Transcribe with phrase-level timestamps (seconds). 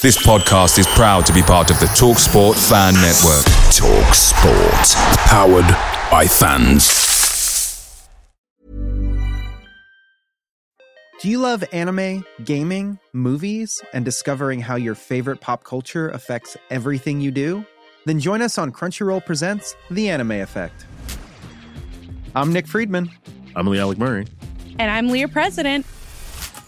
[0.00, 3.44] This podcast is proud to be part of the TalkSport Fan Network.
[3.74, 4.94] TalkSport,
[5.26, 5.66] powered
[6.08, 8.08] by fans.
[11.20, 17.20] Do you love anime, gaming, movies, and discovering how your favorite pop culture affects everything
[17.20, 17.66] you do?
[18.06, 20.86] Then join us on Crunchyroll Presents The Anime Effect.
[22.36, 23.10] I'm Nick Friedman.
[23.56, 24.28] I'm Lee Alec Murray.
[24.78, 25.84] And I'm Leah President.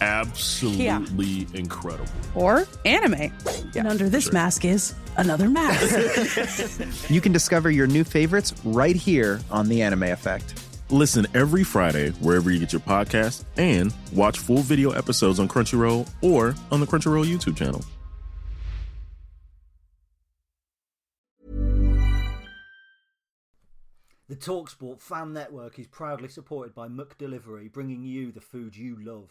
[0.00, 1.04] absolutely Yeah.
[1.54, 2.10] incredible.
[2.34, 3.32] Or anime.
[3.76, 7.10] And under this mask is another mask.
[7.10, 10.62] you can discover your new favorites right here on The Anime Effect.
[10.90, 16.08] Listen every Friday wherever you get your podcast and watch full video episodes on Crunchyroll
[16.22, 17.82] or on the Crunchyroll YouTube channel.
[24.28, 29.30] The Talksport fan network is proudly supported by McDelivery, bringing you the food you love.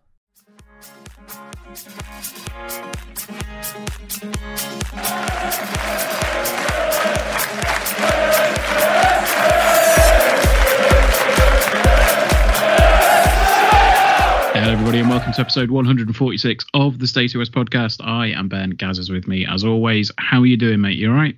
[14.53, 18.05] Hello, everybody, and welcome to episode 146 of the Stacey West podcast.
[18.05, 18.71] I am Ben.
[18.71, 20.11] Gaz with me, as always.
[20.17, 20.97] How are you doing, mate?
[20.97, 21.35] You all right?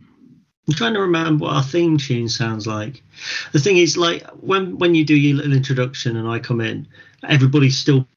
[0.68, 3.04] I'm trying to remember what our theme tune sounds like.
[3.52, 6.88] The thing is, like when when you do your little introduction and I come in,
[7.28, 8.08] everybody's still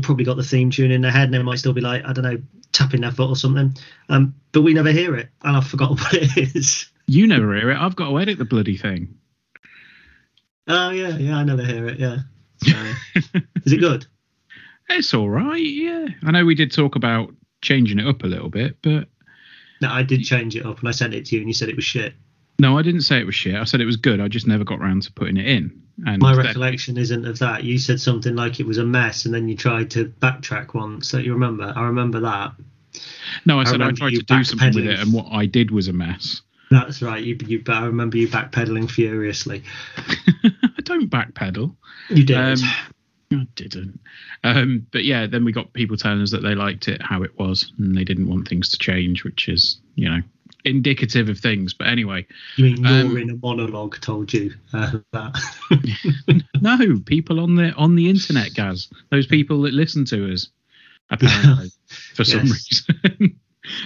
[0.00, 2.12] probably got the theme tune in their head, and they might still be like, I
[2.12, 2.38] don't know,
[2.72, 3.74] tapping their foot or something.
[4.08, 6.90] Um, but we never hear it, and I've forgotten what it is.
[7.06, 7.78] You never hear it.
[7.78, 9.16] I've got to edit the bloody thing.
[10.68, 11.98] Oh yeah, yeah, I never hear it.
[11.98, 12.18] Yeah.
[13.64, 14.06] Is it good?
[14.88, 16.06] It's all right, yeah.
[16.22, 19.08] I know we did talk about changing it up a little bit, but
[19.80, 21.68] No, I did change it up, and I sent it to you, and you said
[21.68, 22.14] it was shit.
[22.60, 23.54] No, I didn't say it was shit.
[23.54, 24.20] I said it was good.
[24.20, 25.82] I just never got round to putting it in.
[26.06, 27.64] And My recollection isn't of that.
[27.64, 31.10] You said something like it was a mess, and then you tried to backtrack once.
[31.10, 31.72] Don't you remember?
[31.74, 32.52] I remember that.
[33.46, 35.70] no, I I said I, tried to do something with it, and what I did
[35.70, 36.42] was a mess.
[36.70, 37.22] That's right.
[37.22, 39.64] You, you, I remember you backpedaling furiously.
[39.96, 41.74] I don't backpedal.
[42.10, 42.36] You did.
[42.36, 42.58] Um,
[43.32, 44.00] I didn't.
[44.44, 47.38] Um, but yeah, then we got people telling us that they liked it how it
[47.38, 50.20] was and they didn't want things to change, which is, you know,
[50.64, 51.74] indicative of things.
[51.74, 52.26] But anyway,
[52.56, 56.44] you mean you're um, in a monologue told you uh, that?
[56.60, 60.48] no, people on the on the internet, Gaz, those people that listen to us,
[61.10, 61.70] apparently,
[62.14, 62.84] for some reason.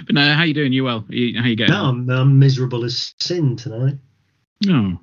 [0.05, 0.73] but no, how you doing?
[0.73, 1.01] You well?
[1.01, 1.73] How you getting?
[1.73, 3.95] no, I'm, I'm miserable as sin tonight.
[4.65, 4.99] No.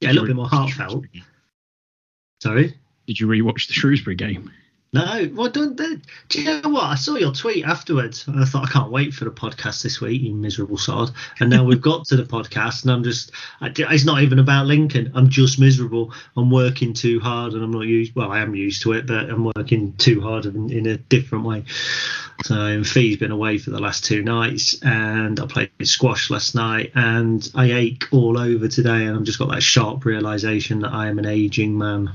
[0.00, 1.04] Yeah, a little bit more heartfelt.
[2.42, 2.74] Sorry.
[3.06, 4.50] Did you rewatch the Shrewsbury game?
[4.92, 5.76] No, well, don't.
[5.76, 6.82] Do you know what?
[6.82, 10.00] I saw your tweet afterwards, and I thought I can't wait for the podcast this
[10.00, 11.12] week, you miserable sod.
[11.38, 13.30] And now we've got to the podcast, and I'm just.
[13.60, 15.12] I, it's not even about Lincoln.
[15.14, 16.12] I'm just miserable.
[16.36, 18.16] I'm working too hard, and I'm not used.
[18.16, 21.44] Well, I am used to it, but I'm working too hard in, in a different
[21.44, 21.66] way.
[22.42, 26.90] So Fee's been away for the last two nights, and I played squash last night,
[26.96, 31.06] and I ache all over today, and I've just got that sharp realization that I
[31.06, 32.10] am an aging man.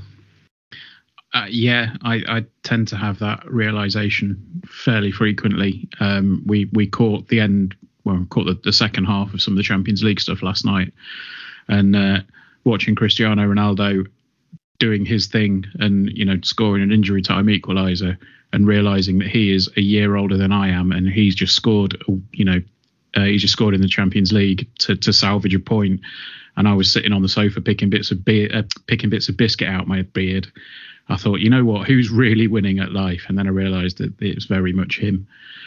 [1.36, 5.86] Uh, yeah, I, I tend to have that realization fairly frequently.
[6.00, 7.74] Um, we we caught the end,
[8.04, 10.64] well, we caught the, the second half of some of the Champions League stuff last
[10.64, 10.94] night,
[11.68, 12.20] and uh,
[12.64, 14.06] watching Cristiano Ronaldo
[14.78, 18.16] doing his thing and you know scoring an injury time equaliser
[18.54, 22.02] and realizing that he is a year older than I am and he's just scored,
[22.32, 22.62] you know,
[23.14, 26.00] uh, just scored in the Champions League to to salvage a point,
[26.56, 29.36] and I was sitting on the sofa picking bits of beer, uh, picking bits of
[29.36, 30.50] biscuit out my beard
[31.08, 33.24] I thought, you know what, who's really winning at life?
[33.28, 35.26] And then I realised that it was very much him.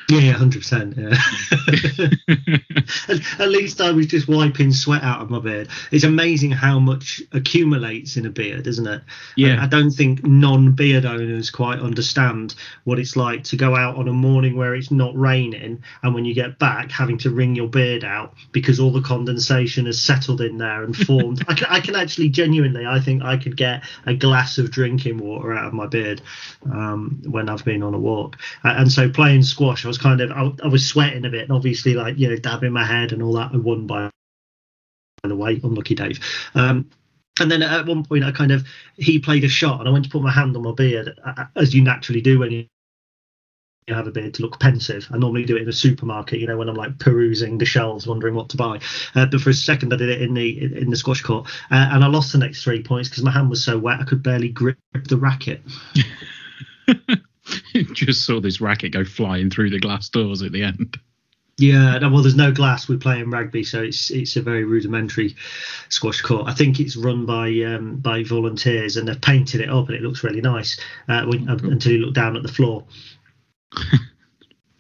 [0.10, 0.98] Yeah, hundred percent.
[0.98, 1.16] Yeah.
[3.10, 5.70] at, at least I was just wiping sweat out of my beard.
[5.92, 9.04] It's amazing how much accumulates in a beard, isn't it?
[9.36, 9.62] Yeah.
[9.62, 14.08] I, I don't think non-beard owners quite understand what it's like to go out on
[14.08, 17.68] a morning where it's not raining, and when you get back, having to wring your
[17.68, 21.44] beard out because all the condensation has settled in there and formed.
[21.48, 25.20] I can, I can actually genuinely, I think I could get a glass of drinking
[25.20, 26.22] water out of my beard
[26.66, 28.38] um, when I've been on a walk.
[28.64, 31.52] And so playing squash, I was kind of I, I, was sweating a bit and
[31.52, 33.52] obviously like you know dabbing my head and all that.
[33.54, 34.10] I won by
[35.22, 36.20] by the way, unlucky Dave.
[36.56, 36.90] Um,
[37.40, 38.68] and then at one point, I kind of
[38.98, 41.18] he played a shot and I went to put my hand on my beard
[41.56, 42.66] as you naturally do when you
[43.88, 45.08] you have a beard to look pensive.
[45.12, 48.06] I normally do it in a supermarket, you know, when I'm like perusing the shelves,
[48.06, 48.80] wondering what to buy.
[49.16, 51.90] Uh, but for a second, I did it in the in the squash court, uh,
[51.92, 54.22] and I lost the next three points because my hand was so wet I could
[54.22, 55.62] barely grip the racket.
[57.94, 60.98] Just saw this racket go flying through the glass doors at the end.
[61.60, 62.88] Yeah, well, there's no glass.
[62.88, 65.36] We play in rugby, so it's it's a very rudimentary
[65.90, 66.48] squash court.
[66.48, 70.02] I think it's run by um, by volunteers, and they've painted it up, and it
[70.02, 70.80] looks really nice.
[71.10, 72.86] Uh, when, uh, until you look down at the floor,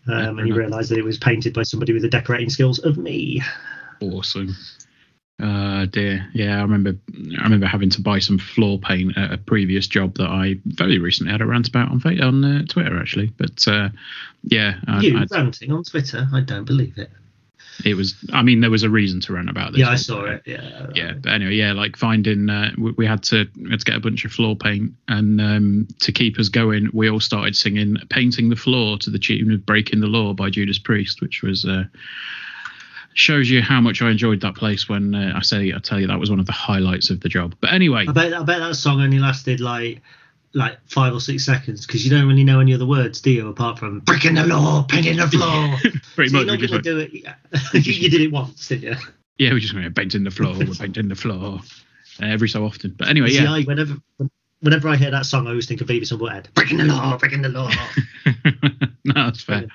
[0.07, 2.98] um, and you realise that it was painted by somebody with the decorating skills of
[2.98, 3.42] me.
[4.00, 4.56] Awesome.
[5.41, 6.95] Uh, dear, yeah, I remember.
[7.39, 11.00] I remember having to buy some floor paint at a previous job that I very
[11.00, 13.27] recently had a rant about on on uh, Twitter, actually.
[13.38, 13.89] But uh,
[14.44, 16.27] yeah, I, you I'd, ranting on Twitter?
[16.33, 17.09] I don't believe it.
[17.86, 18.15] It was.
[18.33, 19.80] I mean, there was a reason to rant about this.
[19.80, 20.44] Yeah, I saw it.
[20.45, 20.88] Yeah.
[20.94, 22.50] Yeah, but anyway, yeah, like finding.
[22.50, 25.39] Uh, we, we, had to we had to get a bunch of floor paint, and
[25.39, 29.53] um, to keep us going, we all started singing "Painting the Floor" to the tune
[29.53, 31.63] of "Breaking the Law" by Judas Priest, which was.
[31.63, 31.86] Uh,
[33.13, 36.07] shows you how much I enjoyed that place when uh, I say I tell you
[36.07, 37.56] that was one of the highlights of the job.
[37.59, 40.01] But anyway, I bet I bet that song only lasted like
[40.53, 43.50] like five or six seconds because you don't really know any other words, do you?
[43.50, 45.77] Apart from breaking the law, painting the floor.
[46.15, 46.47] Pretty so much.
[46.47, 47.13] You're not going to do it.
[47.85, 48.95] you, did it once, didn't you?
[49.38, 51.59] Yeah, we're just went painting the floor, we're the floor
[52.21, 52.95] uh, every so often.
[52.97, 53.53] But anyway, yeah.
[53.53, 53.95] I, whenever
[54.62, 56.53] whenever I hear that song, I always think of Beavis and Butthead.
[56.53, 57.69] Breaking the law, breaking the law.
[59.05, 59.67] no, that's fair.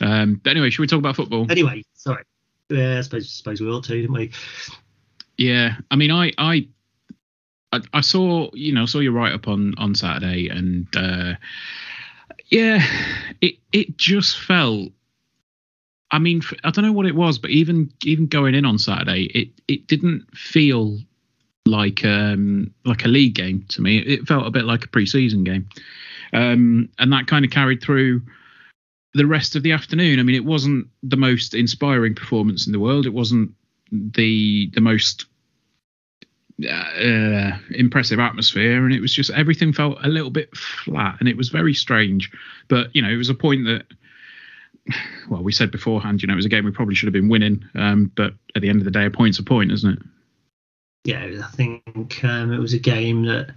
[0.00, 1.46] Um, but anyway, should we talk about football?
[1.50, 2.24] Anyway, sorry.
[2.70, 4.30] Yeah, I suppose, I suppose we ought to, didn't we?
[5.36, 6.68] Yeah, I mean, I, I,
[7.92, 11.34] I, saw, you know, saw your write up on on Saturday, and uh,
[12.48, 12.84] yeah,
[13.40, 14.90] it it just felt.
[16.12, 19.24] I mean, I don't know what it was, but even even going in on Saturday,
[19.34, 20.98] it it didn't feel
[21.66, 23.98] like um like a league game to me.
[23.98, 25.68] It felt a bit like a preseason game,
[26.32, 28.22] um, and that kind of carried through
[29.14, 30.20] the rest of the afternoon.
[30.20, 33.06] I mean, it wasn't the most inspiring performance in the world.
[33.06, 33.52] It wasn't
[33.90, 35.26] the the most
[36.68, 41.36] uh, impressive atmosphere, and it was just everything felt a little bit flat, and it
[41.36, 42.30] was very strange.
[42.68, 43.86] But you know, it was a point that.
[45.28, 47.28] Well, we said beforehand, you know, it was a game we probably should have been
[47.28, 49.98] winning, um, but at the end of the day, a point's a point, isn't it?
[51.04, 53.54] Yeah, I think um, it was a game that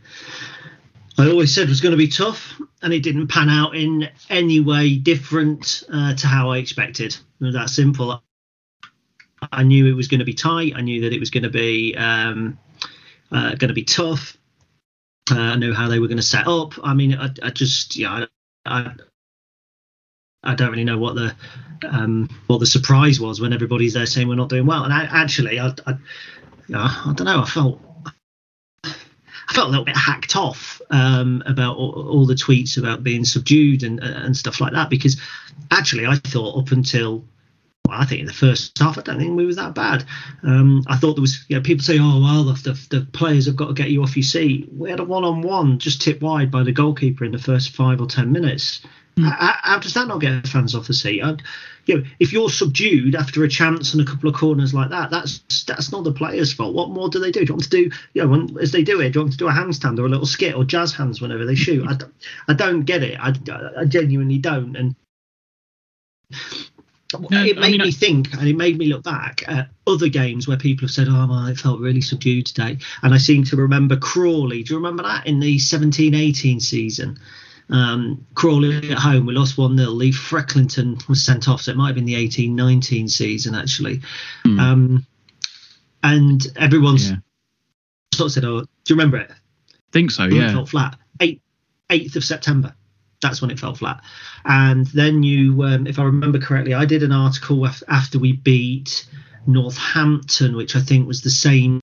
[1.18, 4.60] I always said was going to be tough, and it didn't pan out in any
[4.60, 7.15] way different uh, to how I expected.
[7.39, 8.24] It was that simple.
[9.51, 10.74] I knew it was going to be tight.
[10.75, 12.57] I knew that it was going to be um,
[13.31, 14.38] uh, going to be tough.
[15.30, 16.74] Uh, I knew how they were going to set up.
[16.83, 18.25] I mean, I, I just yeah,
[18.65, 18.94] I, I,
[20.44, 21.36] I don't really know what the
[21.88, 24.83] um, what the surprise was when everybody's there saying we're not doing well.
[24.83, 25.94] And I, actually, I, I,
[26.74, 27.42] I don't know.
[27.42, 27.81] I felt
[29.50, 33.25] I felt a little bit hacked off um, about all, all, the tweets about being
[33.25, 35.19] subdued and and stuff like that because
[35.72, 37.25] actually I thought up until
[37.88, 40.06] well, I think in the first half I don't think we were that bad.
[40.44, 43.56] Um, I thought there was you know, people say oh well the, the, players have
[43.56, 44.69] got to get you off your seat.
[44.72, 47.75] We had a one on one just tipped wide by the goalkeeper in the first
[47.75, 48.82] five or ten minutes.
[49.22, 51.22] How, does that not get fans off the seat?
[51.22, 51.43] I'd,
[51.86, 55.12] you know, if you're subdued after a chance and a couple of corners like that,
[55.12, 56.74] that's that's not the player's fault.
[56.74, 57.41] What more do they do?
[57.41, 59.34] Do you want to do, you know, when, as they do it, do you want
[59.34, 61.88] to do a handstand or a little skit or jazz hands whenever they shoot?
[61.88, 62.13] I, don't,
[62.48, 63.20] I don't get it.
[63.20, 63.34] I,
[63.77, 64.75] I genuinely don't.
[64.75, 64.96] And
[66.32, 70.10] no, it made I mean, me think and it made me look back at other
[70.10, 72.77] games where people have said, oh, well, it felt really subdued today.
[73.03, 74.63] And I seem to remember Crawley.
[74.63, 77.20] Do you remember that in the 17 18 season?
[77.74, 79.89] Um, Crawley at home, we lost 1 0.
[79.89, 84.01] Lee Frecklington was sent off, so it might have been the 18 19 season, actually.
[84.46, 84.60] Mm.
[84.60, 85.08] Um,
[86.03, 87.18] and everyone's yeah.
[88.13, 89.32] sort of said, Oh, do you remember it?
[89.94, 90.50] think so, yeah.
[90.50, 90.98] It felt flat.
[91.20, 91.39] 8th,
[91.89, 92.75] 8th of September.
[93.22, 94.03] That's when it fell flat.
[94.44, 99.08] And then you, um, if I remember correctly, I did an article after we beat
[99.48, 101.80] Northampton, which I think was the same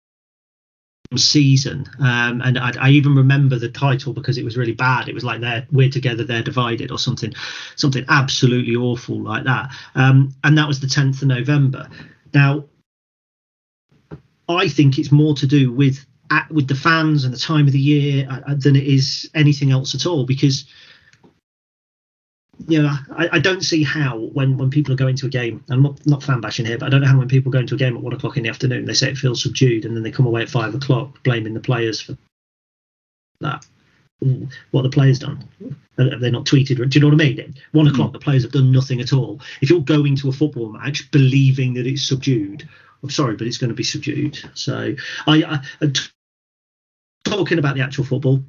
[1.17, 1.87] season.
[1.99, 5.09] Um, and I, I, even remember the title because it was really bad.
[5.09, 7.33] It was like they're we're together they're divided or something
[7.75, 9.71] something absolutely awful like that.
[9.97, 11.89] Um, and that was the 10th of november.
[12.33, 12.65] Now
[14.49, 16.05] i think it's more to do with
[16.51, 19.95] with the fans and the time of the year uh, than it is anything else
[19.95, 20.65] at all because
[22.69, 25.65] you know, I, I, don't see how when, when people are going to a game,
[25.71, 27.75] I'm not, not fan bashing here, but I don't know how when people go into
[27.75, 30.03] a game at one o'clock in the afternoon, they say it feels subdued, and then
[30.03, 32.17] they come away at five o'clock blaming the players for
[33.41, 33.65] that.
[34.71, 35.49] What the players done?
[35.97, 36.77] Have they not tweeted?
[36.77, 37.55] Do you know what I mean?
[37.73, 37.93] One hmm.
[37.93, 39.41] o'clock, the players have done nothing at all.
[39.63, 42.69] If you're going to a football match believing that it's subdued,
[43.03, 44.39] I'm sorry, but it's going to be subdued.
[44.55, 44.95] So,
[45.27, 45.93] I, I
[47.25, 48.43] talking about the actual football,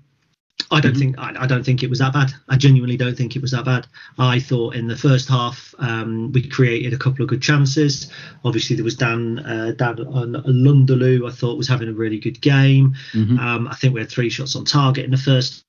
[0.69, 0.99] I don't mm-hmm.
[0.99, 2.33] think I, I, don't think it was that bad.
[2.49, 3.87] I genuinely don't think it was that bad.
[4.17, 8.11] I thought in the first half um, we created a couple of good chances.
[8.43, 11.27] Obviously there was Dan uh, Dan N'Lundulu.
[11.27, 12.95] I thought was having a really good game.
[13.13, 13.39] Mm-hmm.
[13.39, 15.63] Um, I think we had three shots on target in the first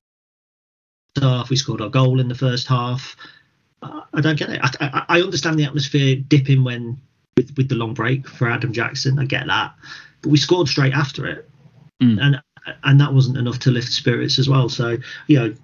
[1.20, 1.50] half.
[1.50, 3.16] We scored our goal in the first half.
[3.82, 4.60] Uh, I don't get it.
[4.62, 7.00] I, I, I understand the atmosphere dipping when
[7.36, 9.18] with with the long break for Adam Jackson.
[9.18, 9.74] I get that,
[10.22, 11.48] but we scored straight after it.
[12.02, 12.20] Mm.
[12.20, 12.42] And
[12.84, 14.68] and that wasn't enough to lift spirits as well.
[14.68, 15.54] So, you know,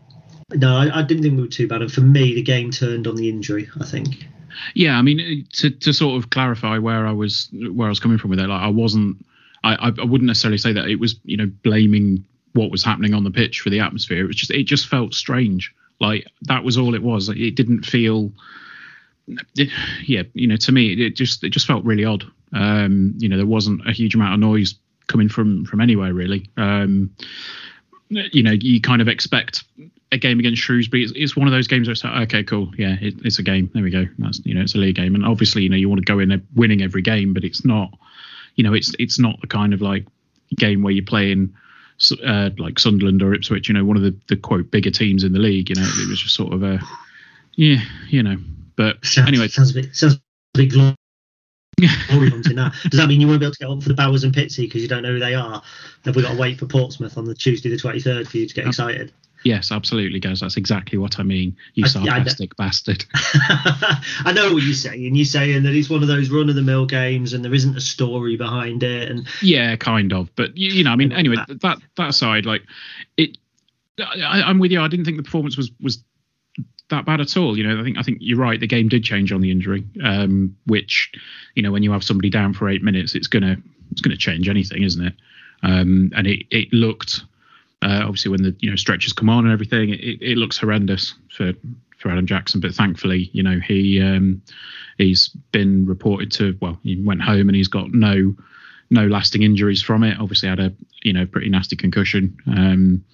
[0.54, 1.82] no, I, I, didn't think we were too bad.
[1.82, 3.68] And for me, the game turned on the injury.
[3.80, 4.26] I think.
[4.74, 8.18] Yeah, I mean, to to sort of clarify where I was where I was coming
[8.18, 9.24] from with it, like I wasn't,
[9.62, 12.24] I I wouldn't necessarily say that it was you know blaming
[12.54, 14.24] what was happening on the pitch for the atmosphere.
[14.24, 15.74] It was just it just felt strange.
[16.00, 17.28] Like that was all it was.
[17.28, 18.32] It didn't feel.
[19.56, 19.68] It,
[20.06, 22.24] yeah, you know, to me, it just it just felt really odd.
[22.54, 24.76] Um, you know, there wasn't a huge amount of noise
[25.08, 26.48] coming from from anywhere really.
[26.56, 27.10] Um,
[28.08, 29.64] you know, you kind of expect
[30.12, 31.02] a game against Shrewsbury.
[31.02, 33.42] It's, it's one of those games where it's like, okay, cool, yeah, it, it's a
[33.42, 33.70] game.
[33.74, 34.06] There we go.
[34.18, 36.18] That's you know, it's a league game, and obviously, you know, you want to go
[36.18, 37.90] in winning every game, but it's not,
[38.54, 40.06] you know, it's it's not the kind of like
[40.56, 41.54] game where you're playing.
[42.24, 45.32] Uh, like Sunderland or Ipswich, you know, one of the, the quote bigger teams in
[45.32, 45.68] the league.
[45.68, 46.78] You know, it was just sort of a,
[47.56, 48.36] yeah, you know.
[48.76, 50.20] But sounds, anyway, sounds a bit sounds a
[50.54, 50.96] bit
[51.86, 52.74] hunting that.
[52.90, 54.64] Does that mean you won't be able to get up for the Bowers and Pitsea
[54.64, 55.62] because you don't know who they are?
[56.04, 58.54] Have we got to wait for Portsmouth on the Tuesday the 23rd for you to
[58.54, 59.12] get excited?
[59.44, 60.40] Yes, absolutely, guys.
[60.40, 61.56] That's exactly what I mean.
[61.74, 63.04] You sarcastic I, I bastard.
[63.14, 65.14] I know what you're saying.
[65.14, 67.76] You're saying that it's one of those run of the mill games and there isn't
[67.76, 69.10] a story behind it.
[69.10, 70.34] And yeah, kind of.
[70.34, 72.62] But you, you know, I mean, anyway, that that aside, like
[73.16, 73.38] it.
[74.00, 74.80] I, I'm with you.
[74.80, 76.04] I didn't think the performance was was
[76.90, 77.56] that bad at all.
[77.56, 78.58] You know, I think I think you're right.
[78.58, 81.12] The game did change on the injury, um, which
[81.54, 83.56] you know when you have somebody down for eight minutes, it's gonna
[83.90, 85.14] it's gonna change anything, isn't it?
[85.62, 87.22] Um, and it it looked
[87.82, 91.14] uh, obviously when the you know stretches come on and everything, it, it looks horrendous
[91.30, 91.52] for
[91.98, 92.60] for Adam Jackson.
[92.60, 94.42] But thankfully, you know he um,
[94.98, 98.34] he's been reported to well, he went home and he's got no
[98.90, 100.18] no lasting injuries from it.
[100.18, 102.36] Obviously had a you know pretty nasty concussion.
[102.46, 103.04] Um,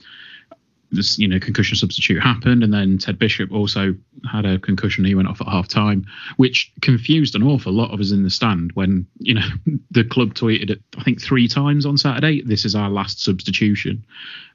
[0.95, 3.95] this you know concussion substitute happened, and then Ted Bishop also
[4.31, 5.05] had a concussion.
[5.05, 6.05] He went off at half time,
[6.37, 9.49] which confused an awful lot of us in the stand when you know
[9.91, 10.81] the club tweeted it.
[10.97, 12.43] I think three times on Saturday.
[12.43, 14.05] This is our last substitution,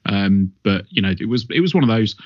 [0.06, 2.16] um, but you know it was it was one of those.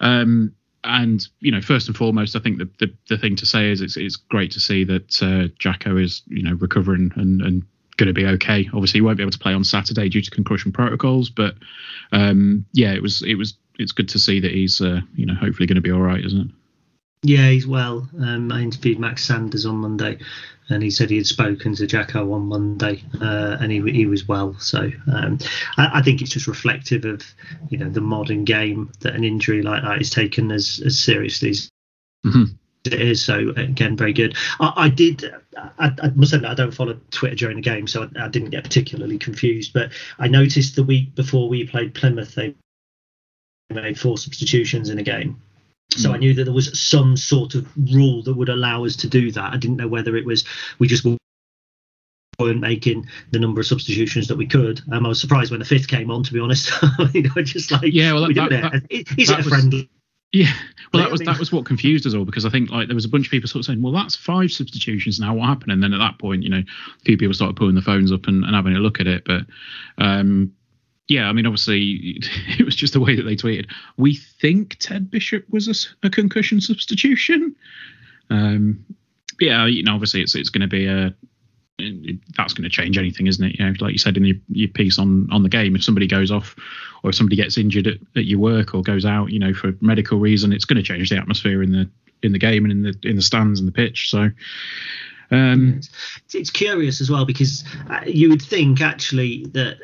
[0.00, 3.70] Um, and you know, first and foremost, I think the, the, the thing to say
[3.70, 7.62] is it's it's great to see that uh, Jacko is you know recovering and and
[8.00, 8.68] going to be okay.
[8.72, 11.54] Obviously, he won't be able to play on Saturday due to concussion protocols, but
[12.10, 15.34] um, yeah, it was it was it's good to see that he's uh, you know
[15.34, 16.50] hopefully going to be all right, isn't it?
[17.22, 18.08] Yeah, he's well.
[18.18, 20.18] Um, I interviewed Max Sanders on Monday,
[20.70, 24.26] and he said he had spoken to Jacko on Monday, uh, and he he was
[24.26, 24.56] well.
[24.58, 25.38] So um,
[25.76, 27.22] I, I, think it's just reflective of
[27.68, 31.50] you know the modern game that an injury like that is taken as as seriously
[31.50, 31.68] as
[32.26, 32.54] mm-hmm
[32.84, 33.24] it is.
[33.24, 34.36] So again, very good.
[34.58, 35.32] I, I did.
[35.56, 38.50] I, I, must admit, I don't follow Twitter during the game, so I, I, didn't
[38.50, 39.72] get particularly confused.
[39.72, 42.54] But I noticed the week before we played Plymouth, they
[43.70, 45.40] made four substitutions in a game.
[45.90, 46.14] So mm.
[46.14, 49.30] I knew that there was some sort of rule that would allow us to do
[49.32, 49.52] that.
[49.52, 50.44] I didn't know whether it was
[50.78, 51.04] we just
[52.38, 54.80] weren't making the number of substitutions that we could.
[54.92, 56.70] Um, I was surprised when the fifth came on, to be honest.
[57.12, 59.08] you know, just like yeah, well, that, that, it.
[59.18, 59.90] Is it a friendly?
[60.32, 60.52] Yeah,
[60.92, 63.04] well, that was that was what confused us all because I think like there was
[63.04, 65.34] a bunch of people sort of saying, "Well, that's five substitutions now.
[65.34, 67.82] What happened?" And then at that point, you know, a few people started pulling the
[67.82, 69.24] phones up and, and having a look at it.
[69.24, 69.42] But
[69.98, 70.52] um,
[71.08, 72.20] yeah, I mean, obviously,
[72.58, 73.70] it was just the way that they tweeted.
[73.96, 75.66] We think Ted Bishop was
[76.02, 77.56] a, a concussion substitution.
[78.30, 78.84] Um,
[79.40, 81.12] yeah, you know, obviously, it's it's going to be a
[82.36, 83.58] that's going to change anything, isn't it?
[83.58, 86.06] You know, like you said in your, your piece on on the game, if somebody
[86.06, 86.56] goes off
[87.02, 89.72] or if somebody gets injured at, at your work or goes out, you know, for
[89.80, 91.88] medical reason, it's going to change the atmosphere in the
[92.22, 94.10] in the game and in the in the stands and the pitch.
[94.10, 94.30] So.
[95.32, 95.80] Um,
[96.34, 99.78] it's, curious as well because uh, you would think actually that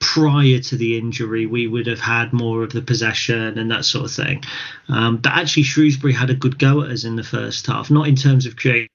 [0.00, 4.06] prior to the injury, we would have had more of the possession and that sort
[4.06, 4.42] of thing.
[4.88, 8.08] Um, but actually, Shrewsbury had a good go at us in the first half, not
[8.08, 8.88] in terms of creating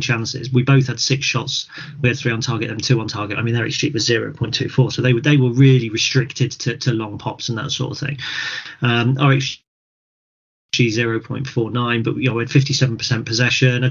[0.00, 0.52] chances.
[0.52, 1.66] We both had six shots.
[2.00, 3.38] We had three on target and two on target.
[3.38, 6.92] I mean, their XG was 0.24, so they were they were really restricted to, to
[6.92, 8.18] long pops and that sort of thing.
[8.80, 9.58] Um, our XG
[10.72, 13.84] 0.49, but you know, we had 57% possession.
[13.84, 13.90] I,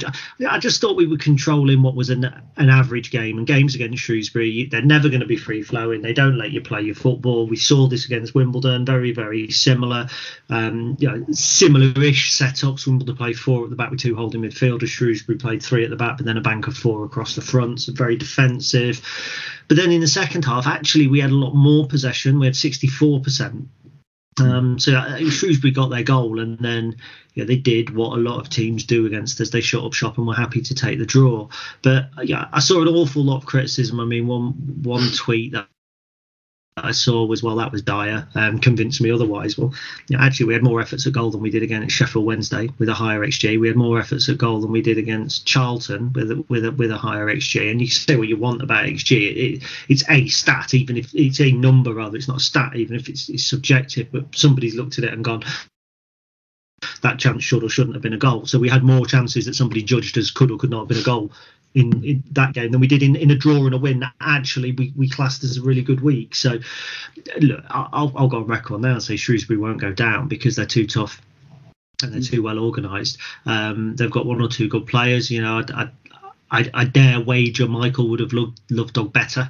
[0.50, 2.24] I, just thought we were controlling what was an,
[2.58, 3.38] an average game.
[3.38, 6.02] And games against Shrewsbury, they're never going to be free flowing.
[6.02, 7.46] They don't let you play your football.
[7.46, 10.10] We saw this against Wimbledon, very, very similar,
[10.50, 12.88] um, you know, similar-ish setups.
[12.88, 14.88] Wimbledon played four at the back with two holding midfielders.
[14.88, 17.82] Shrewsbury played three at the back, but then a bank of four across the front.
[17.82, 19.06] So very defensive.
[19.68, 22.40] But then in the second half, actually, we had a lot more possession.
[22.40, 23.68] We had 64%.
[24.40, 26.96] Um, so uh, Shrewsbury got their goal, and then
[27.34, 29.50] yeah, they did what a lot of teams do against us.
[29.50, 31.50] They shut up shop and were happy to take the draw.
[31.82, 34.00] But yeah, I saw an awful lot of criticism.
[34.00, 34.52] I mean, one
[34.84, 35.68] one tweet that
[36.78, 38.28] I saw was, well, that was dire.
[38.34, 39.58] Um, convinced me otherwise.
[39.58, 39.74] Well,
[40.08, 42.70] you know, actually, we had more efforts at goal than we did against Sheffield Wednesday
[42.80, 43.60] with a higher XG.
[43.60, 46.72] We had more efforts at goal than we did against Charlton with a, with a,
[46.72, 47.70] with a higher XG.
[47.70, 49.56] And you say what you want about XG.
[49.56, 52.16] It, it's a stat, even if it's a number rather.
[52.16, 54.08] It's not a stat, even if it's, it's subjective.
[54.10, 55.44] But somebody's looked at it and gone,
[57.02, 58.46] that chance should or shouldn't have been a goal.
[58.46, 61.00] So we had more chances that somebody judged as could or could not have been
[61.00, 61.32] a goal
[61.74, 64.04] in, in that game than we did in, in a draw and a win.
[64.20, 66.36] Actually, we, we classed as a really good week.
[66.36, 66.60] So,
[67.40, 70.66] look, I'll, I'll go on record now and say Shrewsbury won't go down because they're
[70.66, 71.22] too tough
[72.04, 73.18] and they're too well organised.
[73.46, 75.32] Um, they've got one or two good players.
[75.32, 75.90] You know, I, I,
[76.52, 79.50] I, I dare wager Michael would have loved, loved Dog better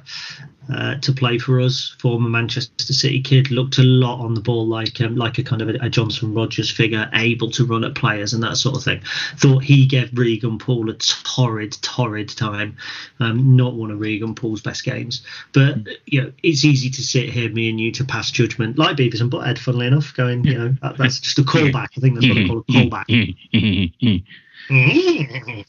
[0.72, 1.96] uh, to play for us.
[1.98, 5.62] Former Manchester City kid, looked a lot on the ball like um, like a kind
[5.62, 8.84] of a, a Johnson Rogers figure, able to run at players and that sort of
[8.84, 9.00] thing.
[9.36, 12.76] Thought he gave Regan Poole a torrid, torrid time.
[13.18, 17.30] Um, not one of Regan Poole's best games, but you know it's easy to sit
[17.30, 19.58] here, me and you, to pass judgment like Beavis and Butthead.
[19.58, 21.88] Funnily enough, going you know that, that's just a callback.
[21.96, 24.24] I think that's what I call a callback.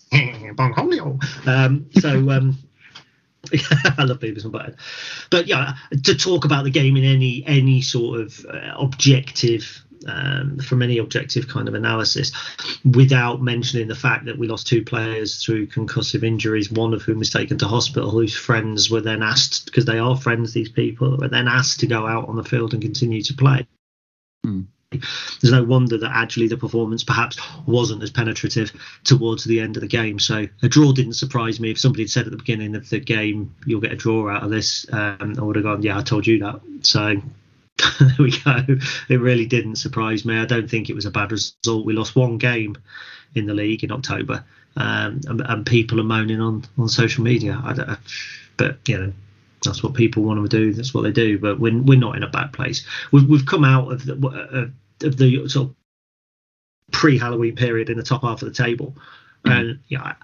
[1.46, 2.58] um, so um,
[3.98, 4.78] I love Beavis and Butthead,
[5.30, 5.74] but yeah,
[6.04, 9.84] to talk about the game in any any sort of uh, objective.
[10.06, 12.34] Um, from any objective kind of analysis,
[12.84, 17.20] without mentioning the fact that we lost two players through concussive injuries, one of whom
[17.20, 21.16] was taken to hospital, whose friends were then asked, because they are friends, these people,
[21.16, 23.66] were then asked to go out on the field and continue to play.
[24.46, 24.66] Mm
[25.42, 28.72] there's no wonder that actually the performance perhaps wasn't as penetrative
[29.04, 30.20] towards the end of the game.
[30.20, 31.72] So a draw didn't surprise me.
[31.72, 34.44] If somebody had said at the beginning of the game, you'll get a draw out
[34.44, 36.62] of this, um, I would have gone, yeah, I told you that.
[36.82, 37.22] So
[38.00, 38.60] there we go.
[39.10, 40.38] It really didn't surprise me.
[40.38, 41.86] I don't think it was a bad result.
[41.86, 42.78] We lost one game
[43.36, 44.44] in the league in October,
[44.76, 47.60] um, and, and, people are moaning on, on social media.
[47.64, 47.98] I
[48.58, 49.14] but you know,
[49.64, 50.74] that's what people want to do.
[50.74, 51.40] That's what they do.
[51.40, 52.86] But we're, we're not in a bad place.
[53.12, 54.68] We've, we've come out of the, uh,
[55.02, 55.76] of the sort of
[56.92, 58.96] pre-Halloween period in the top half of the table.
[59.46, 59.52] Mm-hmm.
[59.52, 60.16] And yeah,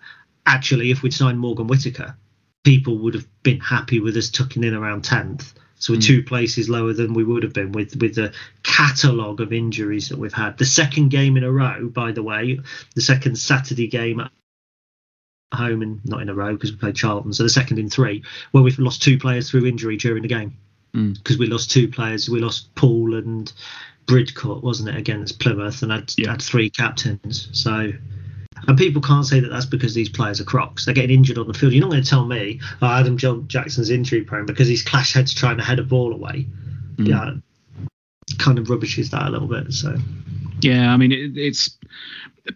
[0.46, 2.16] actually, if we'd signed Morgan Whitaker,
[2.64, 5.54] people would have been happy with us tucking in around tenth.
[5.80, 6.06] So we're mm.
[6.06, 10.20] two places lower than we would have been with with the catalogue of injuries that
[10.20, 10.58] we've had.
[10.58, 12.60] The second game in a row, by the way,
[12.96, 14.32] the second Saturday game at
[15.54, 17.32] home and not in a row because we played Charlton.
[17.32, 20.58] So the second in three, where we've lost two players through injury during the game
[20.92, 21.40] because mm.
[21.40, 22.30] we lost two players.
[22.30, 23.52] We lost Poole and
[24.10, 26.32] Bridcut, wasn't it, against Plymouth, and had, yeah.
[26.32, 27.48] had three captains.
[27.54, 27.92] So,
[28.68, 30.86] and people can't say that that's because these players are crocs.
[30.86, 31.74] They're getting injured on the field.
[31.74, 35.14] You're not going to tell me oh, Adam John Jackson's injury prone because he's clash
[35.14, 36.48] heads trying to head a ball away.
[36.96, 37.08] Mm.
[37.08, 37.88] Yeah,
[38.40, 39.72] kind of rubbishes that a little bit.
[39.72, 39.96] So.
[40.62, 41.78] Yeah, I mean it, it's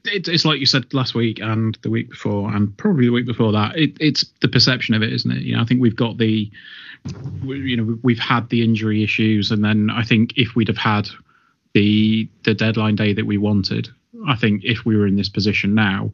[0.06, 3.28] it, it's like you said last week and the week before and probably the week
[3.28, 3.78] before that.
[3.78, 5.44] It, it's the perception of it, isn't it?
[5.44, 6.52] You know, I think we've got the
[7.44, 11.08] you know we've had the injury issues, and then I think if we'd have had
[11.73, 13.89] the the deadline day that we wanted.
[14.27, 16.12] I think if we were in this position now,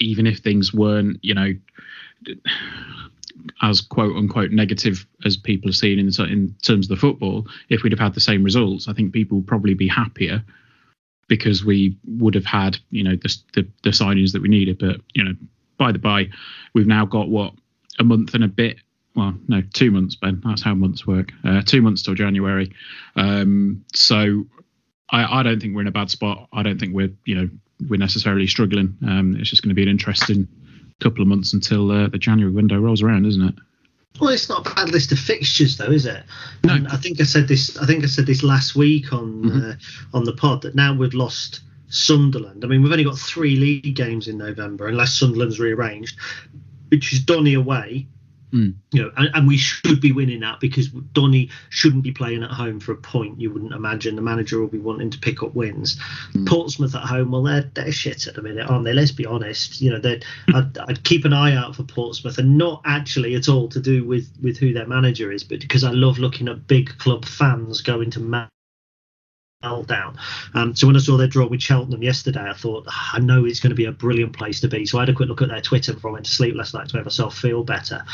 [0.00, 1.54] even if things weren't, you know,
[3.62, 7.82] as quote unquote negative as people are seeing in in terms of the football, if
[7.82, 10.44] we'd have had the same results, I think people would probably be happier
[11.28, 14.78] because we would have had, you know, the the, the signings that we needed.
[14.78, 15.34] But you know,
[15.78, 16.28] by the by,
[16.74, 17.54] we've now got what
[17.98, 18.78] a month and a bit
[19.16, 20.42] well, no, two months, Ben.
[20.44, 21.32] That's how months work.
[21.42, 22.70] Uh, two months till January.
[23.16, 24.46] Um, so
[25.10, 26.48] I, I don't think we're in a bad spot.
[26.52, 27.50] I don't think we're you know
[27.88, 28.96] we're necessarily struggling.
[29.06, 30.48] Um, it's just going to be an interesting
[31.00, 33.54] couple of months until uh, the January window rolls around, isn't it?
[34.20, 36.22] Well, it's not a bad list of fixtures, though, is it?
[36.64, 36.74] No.
[36.74, 37.76] And I think I said this.
[37.76, 39.70] I think I said this last week on mm-hmm.
[39.70, 42.64] uh, on the pod that now we've lost Sunderland.
[42.64, 46.18] I mean, we've only got three league games in November, unless Sunderland's rearranged,
[46.88, 48.06] which is Donny away,
[48.56, 48.74] Mm.
[48.92, 52.50] You know, and, and we should be winning that because Donny shouldn't be playing at
[52.50, 53.40] home for a point.
[53.40, 56.00] You wouldn't imagine the manager will be wanting to pick up wins.
[56.32, 56.48] Mm.
[56.48, 58.94] Portsmouth at home, well, they're they're shit at the minute, aren't they?
[58.94, 59.80] Let's be honest.
[59.82, 60.18] You know,
[60.54, 64.04] I'd, I'd keep an eye out for Portsmouth, and not actually at all to do
[64.04, 67.82] with with who their manager is, but because I love looking at big club fans
[67.82, 68.48] going to.
[69.62, 70.16] Meltdown.
[70.54, 73.44] Um, so when I saw their draw with Cheltenham yesterday, I thought "Ah, I know
[73.44, 74.86] it's going to be a brilliant place to be.
[74.86, 76.74] So I had a quick look at their Twitter before I went to sleep last
[76.74, 78.04] night to make myself feel better.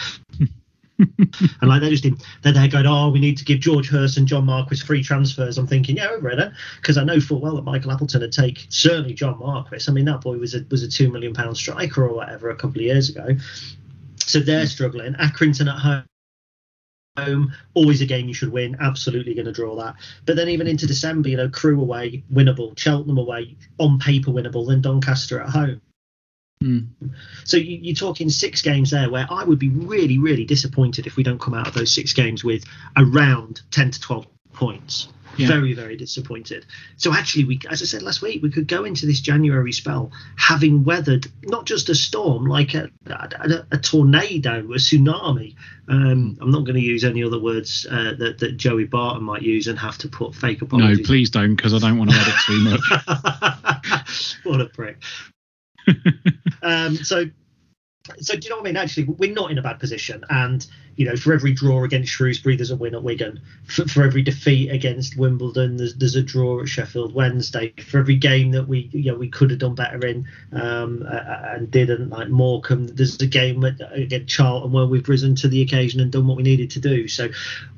[0.99, 4.17] and like they're just did, they're there going, oh, we need to give George Hirst
[4.17, 5.59] and John Marquis free transfers.
[5.59, 8.67] I'm thinking, yeah, over it, because I know full well that Michael Appleton would take
[8.69, 9.85] certainly John Marquis.
[9.89, 12.57] I mean, that boy was a was a two million pound striker or whatever a
[12.57, 13.37] couple of years ago.
[14.17, 15.15] So they're struggling.
[15.15, 16.05] Accrington at home
[17.17, 18.77] home, always a game you should win.
[18.81, 19.97] Absolutely going to draw that.
[20.25, 22.79] But then even into December, you know, Crewe away, winnable.
[22.79, 24.67] Cheltenham away, on paper winnable.
[24.67, 25.81] Then Doncaster at home.
[26.63, 26.87] Mm.
[27.45, 31.17] So you, you're talking six games there where I would be really, really disappointed if
[31.17, 32.65] we don't come out of those six games with
[32.97, 35.09] around 10 to 12 points.
[35.37, 35.49] Yeah.
[35.49, 36.67] Very, very disappointed.
[36.97, 40.13] So actually, we, as I said last week, we could go into this January spell
[40.37, 45.55] having weathered not just a storm, like a, a, a tornado, a tsunami.
[45.89, 49.43] Um, I'm not going to use any other words uh, that, that Joey Barton might
[49.43, 50.99] use and have to put fake apologies.
[50.99, 54.37] No, please don't, because I don't want to edit too much.
[54.45, 55.03] what a prick.
[56.63, 57.25] um, so,
[58.19, 58.77] so do you know what I mean?
[58.77, 62.57] Actually, we're not in a bad position, and you know, for every draw against Shrewsbury,
[62.57, 63.41] there's a win at Wigan.
[63.65, 67.73] For, for every defeat against Wimbledon, there's, there's a draw at Sheffield Wednesday.
[67.83, 71.55] For every game that we, you know, we could have done better in um, uh,
[71.55, 76.01] and didn't, like Morecambe, there's a game against Charlton where we've risen to the occasion
[76.01, 77.09] and done what we needed to do.
[77.09, 77.29] So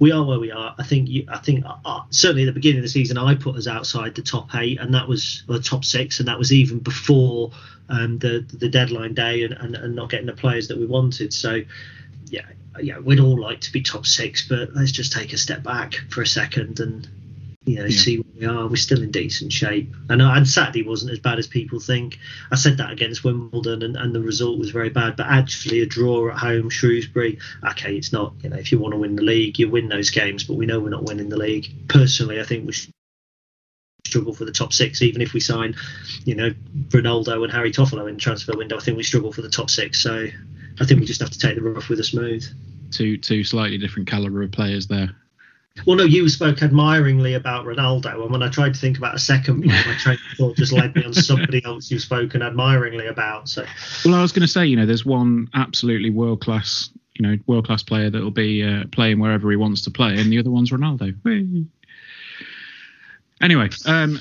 [0.01, 0.75] we are where we are.
[0.79, 3.57] I think, you, I think uh, certainly at the beginning of the season, I put
[3.57, 6.81] us outside the top eight, and that was the top six, and that was even
[6.81, 7.53] before
[7.89, 11.33] um, the the deadline day and, and, and not getting the players that we wanted.
[11.33, 11.61] So
[12.27, 12.47] yeah,
[12.81, 15.95] yeah, we'd all like to be top six, but let's just take a step back
[16.11, 17.09] for a second and
[17.65, 17.97] you know Yeah.
[17.97, 18.67] see where we are.
[18.67, 19.95] We're still in decent shape.
[20.11, 22.19] I know, and Saturday wasn't as bad as people think.
[22.51, 25.17] I said that against Wimbledon, and, and the result was very bad.
[25.17, 27.39] But actually, a draw at home, Shrewsbury.
[27.71, 28.35] Okay, it's not.
[28.43, 30.45] You know, if you want to win the league, you win those games.
[30.45, 31.89] But we know we're not winning the league.
[31.89, 32.93] Personally, I think we should
[34.07, 35.75] struggle for the top six, even if we sign,
[36.25, 36.51] you know,
[36.89, 38.77] Ronaldo and Harry Toffolo in the transfer window.
[38.77, 40.03] I think we struggle for the top six.
[40.03, 40.27] So
[40.81, 42.45] I think we just have to take the rough with the smooth.
[42.91, 45.11] two two slightly different caliber of players there.
[45.87, 49.19] Well, no, you spoke admiringly about Ronaldo, and when I tried to think about a
[49.19, 53.09] second player, my train of thought just led me on somebody else you've spoken admiringly
[53.09, 53.49] about.
[53.49, 53.65] So,
[54.05, 57.37] Well, I was going to say, you know, there's one absolutely world class, you know,
[57.49, 60.39] world class player that will be uh, playing wherever he wants to play, and the
[60.39, 61.13] other one's Ronaldo.
[63.41, 64.19] Anyway, um,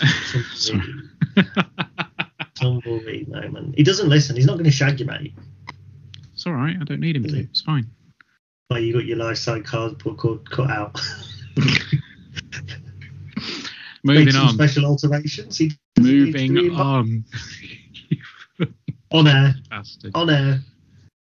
[2.56, 3.76] tumbleweed moment.
[3.76, 4.36] He doesn't listen.
[4.36, 5.34] He's not going to shag you, mate.
[6.34, 6.76] it's all right.
[6.80, 7.40] I don't need him to.
[7.40, 7.90] It's fine.
[8.70, 11.00] Well, you got your lifestyle card put, cut, cut out.
[14.04, 14.54] Moving on.
[14.54, 15.58] Special alterations.
[15.58, 17.24] He doesn't need to Moving on.
[19.12, 19.56] On air.
[19.70, 20.12] Bastard.
[20.16, 20.60] On air.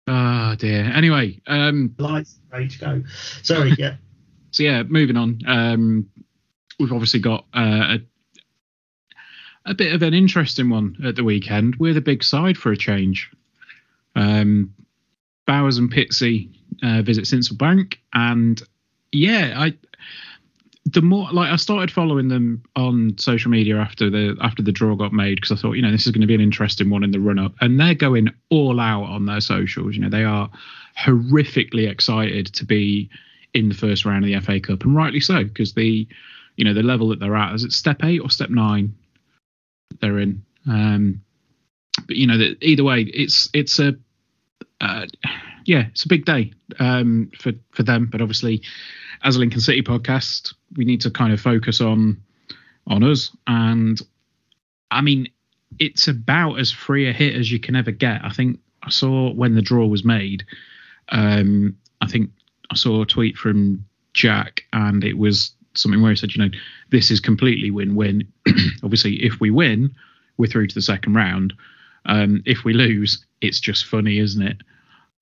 [0.08, 0.84] Oh dear.
[0.94, 3.04] Anyway, um, Lights, rage, go.
[3.44, 3.96] Sorry, yeah.
[4.52, 5.40] so yeah, moving on.
[5.46, 6.10] Um,
[6.82, 8.00] we've obviously got uh, a
[9.66, 11.76] a bit of an interesting one at the weekend.
[11.76, 13.30] We're the big side for a change.
[14.16, 14.74] Um,
[15.46, 16.50] Bowers and Pitsea
[16.84, 18.62] uh, visit Sincil Bank, and
[19.12, 19.74] yeah, I
[20.86, 24.96] the more like I started following them on social media after the after the draw
[24.96, 27.04] got made because I thought you know this is going to be an interesting one
[27.04, 29.96] in the run up, and they're going all out on their socials.
[29.96, 30.50] You know they are
[30.98, 33.10] horrifically excited to be
[33.54, 36.08] in the first round of the FA Cup, and rightly so because the
[36.62, 38.94] you know the level that they're at is it step eight or step nine
[40.00, 40.46] they're in.
[40.70, 41.24] Um,
[42.06, 43.96] but you know that either way, it's it's a
[44.80, 45.08] uh,
[45.66, 48.10] yeah, it's a big day um, for for them.
[48.12, 48.62] But obviously,
[49.24, 52.22] as a Lincoln City podcast, we need to kind of focus on
[52.86, 53.36] on us.
[53.48, 54.00] And
[54.92, 55.30] I mean,
[55.80, 58.24] it's about as free a hit as you can ever get.
[58.24, 60.46] I think I saw when the draw was made.
[61.10, 62.30] Um, I think
[62.70, 66.52] I saw a tweet from Jack, and it was something where he said, you know,
[66.90, 68.28] this is completely win-win.
[68.84, 69.94] Obviously, if we win,
[70.38, 71.54] we're through to the second round.
[72.06, 74.58] Um, if we lose, it's just funny, isn't it?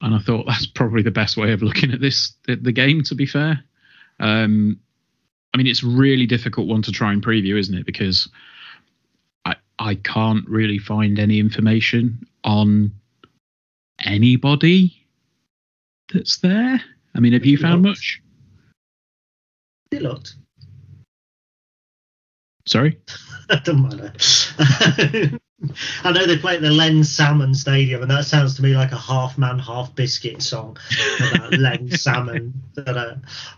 [0.02, 3.04] And I thought that's probably the best way of looking at this the, the game.
[3.04, 3.62] To be fair,
[4.20, 4.80] um,
[5.54, 7.86] I mean, it's really difficult one to try and preview, isn't it?
[7.86, 8.30] Because
[9.44, 12.94] I I can't really find any information on
[14.06, 14.96] anybody
[16.14, 16.82] that's there.
[17.16, 18.22] I mean, have you found much?
[19.92, 20.36] It looked.
[22.66, 23.00] Sorry.
[23.50, 24.14] Doesn't matter.
[26.04, 28.92] I know they play at the Len Salmon Stadium, and that sounds to me like
[28.92, 30.78] a half man, half biscuit song
[31.32, 32.54] about Len Salmon.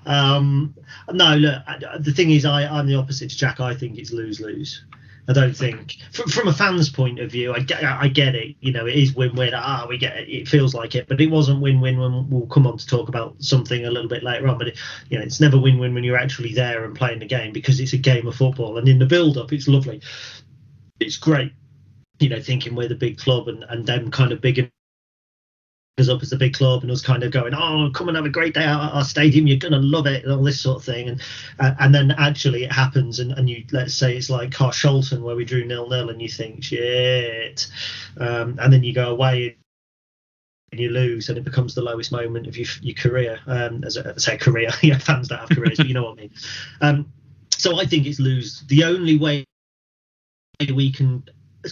[0.05, 0.73] Um,
[1.11, 1.61] no, look,
[1.99, 3.59] the thing is, I, I'm the opposite to Jack.
[3.59, 4.83] I think it's lose lose.
[5.27, 8.55] I don't think, from, from a fan's point of view, I get, I get it.
[8.59, 9.53] You know, it is win-win.
[9.53, 10.29] Ah, we get it.
[10.29, 13.35] It feels like it, but it wasn't win-win when we'll come on to talk about
[13.39, 14.57] something a little bit later on.
[14.57, 14.77] But it,
[15.09, 17.93] you know, it's never win-win when you're actually there and playing the game because it's
[17.93, 18.77] a game of football.
[18.77, 20.01] And in the build-up, it's lovely.
[20.99, 21.53] It's great.
[22.19, 24.71] You know, thinking we're the big club and and them kind of big
[25.99, 28.29] up as a big club and us kind of going, oh, come and have a
[28.29, 31.09] great day at our stadium, you're gonna love it, and all this sort of thing.
[31.09, 31.21] And
[31.59, 35.35] uh, and then actually it happens, and, and you let's say it's like Carshalton where
[35.35, 37.67] we drew nil nil, and you think shit,
[38.17, 39.57] um, and then you go away
[40.71, 43.39] and you lose, and it becomes the lowest moment of your, your career.
[43.45, 46.21] Um, as I say, career, yeah, fans don't have careers, but you know what I
[46.21, 46.31] mean.
[46.79, 47.13] Um,
[47.57, 48.63] so I think it's lose.
[48.67, 49.45] The only way
[50.73, 51.23] we can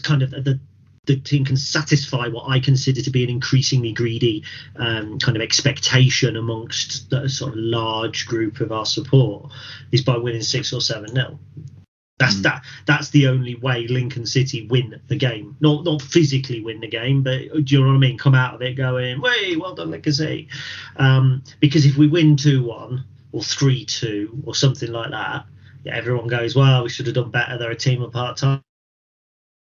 [0.03, 0.59] kind of the
[1.05, 4.43] the team can satisfy what I consider to be an increasingly greedy
[4.75, 9.51] um, kind of expectation amongst the sort of large group of our support
[9.91, 11.39] is by winning six or seven nil.
[12.19, 12.43] That's mm.
[12.43, 12.63] that.
[12.85, 15.55] That's the only way Lincoln City win the game.
[15.61, 18.17] Not not physically win the game, but do you know what I mean?
[18.17, 20.49] Come out of it going, "Way, well done, Lincoln City."
[20.97, 25.45] Um, because if we win two one or three two or something like that,
[25.85, 27.57] yeah, everyone goes, "Well, we should have done better.
[27.57, 28.61] They're a team of part time."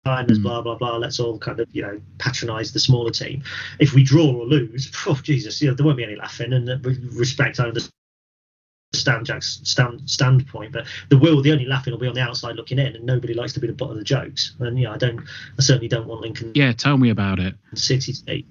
[0.06, 0.44] Mm.
[0.44, 0.98] blah blah blah.
[0.98, 3.44] Let's all kind of you know patronise the smaller team.
[3.80, 6.54] If we draw or lose, oh Jesus, you know, there won't be any laughing.
[6.54, 12.08] And respect, I understand Jack's stand, standpoint, but the will, the only laughing will be
[12.08, 14.56] on the outside looking in, and nobody likes to be the butt of the jokes.
[14.60, 16.52] And yeah, I don't, I certainly don't want Lincoln.
[16.56, 17.56] Yeah, tell me about it.
[17.74, 18.48] City State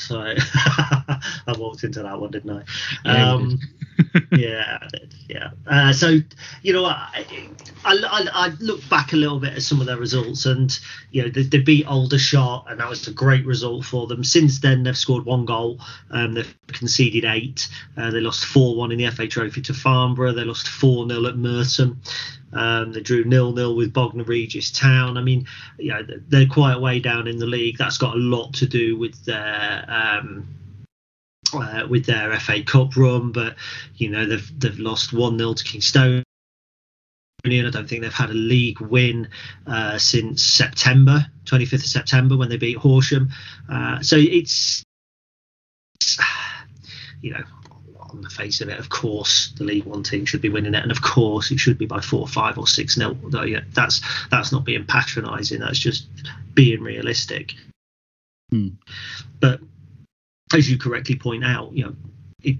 [0.00, 0.18] so
[0.56, 2.64] I walked into that one, didn't
[3.04, 3.08] I?
[3.08, 3.60] Um,
[4.32, 4.88] yeah,
[5.28, 5.50] yeah.
[5.66, 6.18] Uh, so
[6.62, 7.24] you know, I,
[7.84, 10.76] I, I look back a little bit at some of their results, and
[11.10, 14.24] you know they, they beat Aldershot, and that was a great result for them.
[14.24, 17.68] Since then, they've scored one goal, um, they've conceded eight.
[17.96, 20.32] Uh, they lost four one in the FA Trophy to Farnborough.
[20.32, 22.00] They lost four 0 at Merton.
[22.52, 25.16] Um, they drew nil nil with Bognor Regis Town.
[25.16, 25.46] I mean,
[25.78, 27.78] you know, they're quite way down in the league.
[27.78, 30.48] That's got a lot to do with their um,
[31.54, 33.32] uh, with their FA Cup run.
[33.32, 33.56] But
[33.96, 36.22] you know, they've they've lost one 0 to Kingstonian.
[37.44, 39.28] I don't think they've had a league win
[39.66, 43.30] uh, since September, 25th of September, when they beat Horsham.
[43.66, 44.82] Uh, so it's,
[47.22, 47.42] you know,
[48.10, 50.82] on the face of it, of course, the League One team should be winning it,
[50.82, 53.16] and of course, it should be by four, five, or six nil.
[53.24, 55.60] Though, yeah, that's that's not being patronising.
[55.60, 56.06] That's just
[56.54, 57.54] being realistic.
[58.50, 58.68] Hmm.
[59.38, 59.60] But
[60.54, 61.96] as you correctly point out, you know,
[62.42, 62.56] it,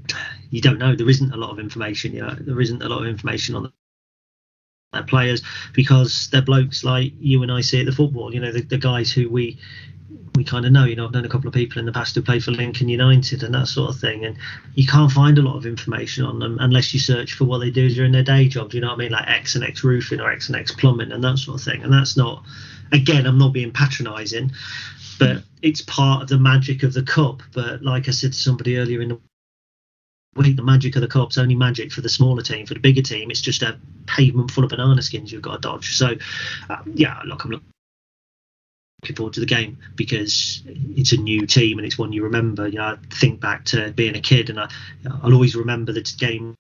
[0.50, 0.94] you don't know.
[0.94, 2.12] There isn't a lot of information.
[2.12, 3.72] You know, there isn't a lot of information on
[4.92, 8.34] the players because they're blokes like you and I see at the football.
[8.34, 9.58] You know, the, the guys who we
[10.34, 10.84] we kind of know.
[10.84, 12.88] You know, I've known a couple of people in the past who played for Lincoln
[12.88, 14.36] United and that sort of thing, and
[14.74, 17.70] you can't find a lot of information on them unless you search for what they
[17.70, 18.72] do during their day job.
[18.72, 21.12] You know what I mean, like X and X roofing or X and X plumbing
[21.12, 21.82] and that sort of thing.
[21.82, 22.44] And that's not,
[22.92, 24.52] again, I'm not being patronising,
[25.20, 27.42] but it's part of the magic of the cup.
[27.52, 29.20] But like I said to somebody earlier in the
[30.34, 32.64] week, the magic of the cup's only magic for the smaller team.
[32.66, 35.68] For the bigger team, it's just a pavement full of banana skins you've got to
[35.68, 35.94] dodge.
[35.94, 36.14] So,
[36.70, 37.66] uh, yeah, look, I'm looking
[39.14, 42.66] forward to the game because it's a new team and it's one you remember.
[42.66, 44.70] You know, I think back to being a kid and I,
[45.22, 46.56] I'll always remember the games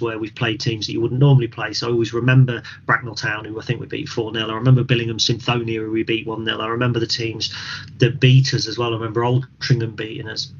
[0.00, 1.72] where we've played teams that you wouldn't normally play.
[1.72, 4.48] So I always remember Bracknell Town, who I think we beat 4 0.
[4.48, 6.58] I remember Billingham Synthonia, who we beat 1 0.
[6.58, 7.54] I remember the teams
[7.98, 8.90] that beat us as well.
[8.90, 10.52] I remember Altrincham beating us.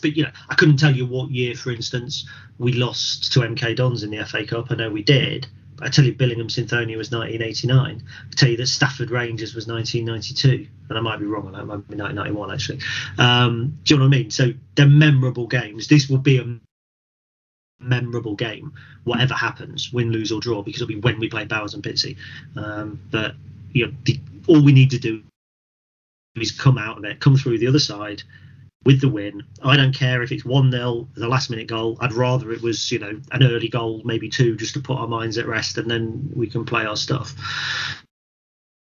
[0.00, 2.28] But, you know, I couldn't tell you what year, for instance,
[2.58, 4.70] we lost to MK Dons in the FA Cup.
[4.70, 5.46] I know we did.
[5.80, 8.02] I tell you, Billingham Synthonia was 1989.
[8.02, 11.62] I tell you that Stafford Rangers was 1992, and I might be wrong on that.
[11.62, 12.80] It might be 1991 actually.
[13.16, 14.30] Um, do you know what I mean?
[14.30, 15.86] So they're memorable games.
[15.86, 16.58] This will be a
[17.80, 18.72] memorable game,
[19.04, 22.16] whatever happens, win, lose or draw, because it'll be when we play Bowers and Pitsea.
[22.56, 23.34] Um, but
[23.72, 25.22] you know, the, all we need to do
[26.36, 28.22] is come out of it, come through the other side,
[28.84, 29.42] with the win.
[29.62, 31.98] I don't care if it's 1 0, the last minute goal.
[32.00, 35.08] I'd rather it was, you know, an early goal, maybe two, just to put our
[35.08, 37.34] minds at rest and then we can play our stuff.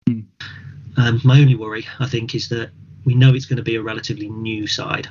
[0.09, 0.25] Mm.
[0.97, 2.71] Um, my only worry, I think, is that
[3.05, 5.07] we know it's going to be a relatively new side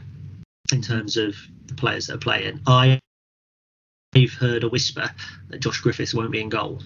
[0.73, 2.61] in terms of the players that are playing.
[2.67, 3.01] I,
[4.15, 5.11] I've heard a whisper
[5.49, 6.81] that Josh Griffiths won't be in goal.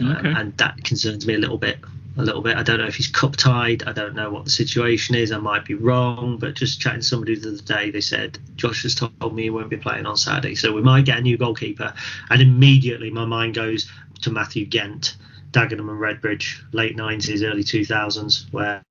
[0.00, 0.28] Um, okay.
[0.28, 1.78] and that concerns me a little bit
[2.16, 2.56] a little bit.
[2.56, 3.84] I don't know if he's cup tied.
[3.84, 5.32] I don't know what the situation is.
[5.32, 8.82] I might be wrong, but just chatting to somebody the other day, they said Josh
[8.82, 11.38] has told me he won't be playing on Saturday, so we might get a new
[11.38, 11.94] goalkeeper.
[12.30, 13.90] And immediately my mind goes
[14.22, 15.16] to Matthew Gent.
[15.52, 18.82] Dagenham and Redbridge, late 90s, early 2000s, where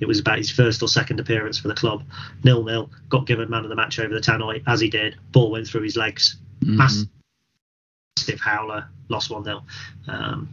[0.00, 2.04] it was about his first or second appearance for the club.
[2.44, 2.90] Nil nil.
[3.08, 5.16] Got given man of the match over the Tannoy as he did.
[5.32, 6.36] Ball went through his legs.
[6.60, 7.08] Mhm.
[8.16, 8.88] Massive howler.
[9.08, 9.64] Lost one 0
[10.06, 10.48] um,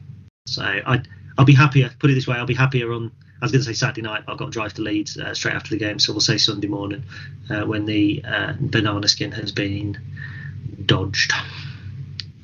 [0.47, 1.01] So I
[1.37, 1.91] I'll be happier.
[1.99, 3.11] Put it this way, I'll be happier on.
[3.41, 4.23] I was going to say Saturday night.
[4.27, 6.67] I've got to drive to Leeds uh, straight after the game, so we'll say Sunday
[6.67, 7.03] morning
[7.49, 9.97] uh, when the uh, banana skin has been
[10.85, 11.33] dodged.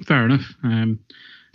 [0.06, 0.54] Fair enough.
[0.64, 1.00] Um,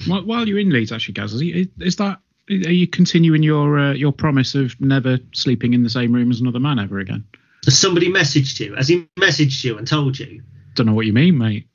[0.06, 3.92] while, while you're in Leeds, actually, Gaz, is, is that are you continuing your uh,
[3.92, 7.24] your promise of never sleeping in the same room as another man ever again?
[7.64, 8.74] Has somebody messaged you?
[8.74, 10.42] Has he messaged you and told you?
[10.74, 11.66] Don't know what you mean, mate.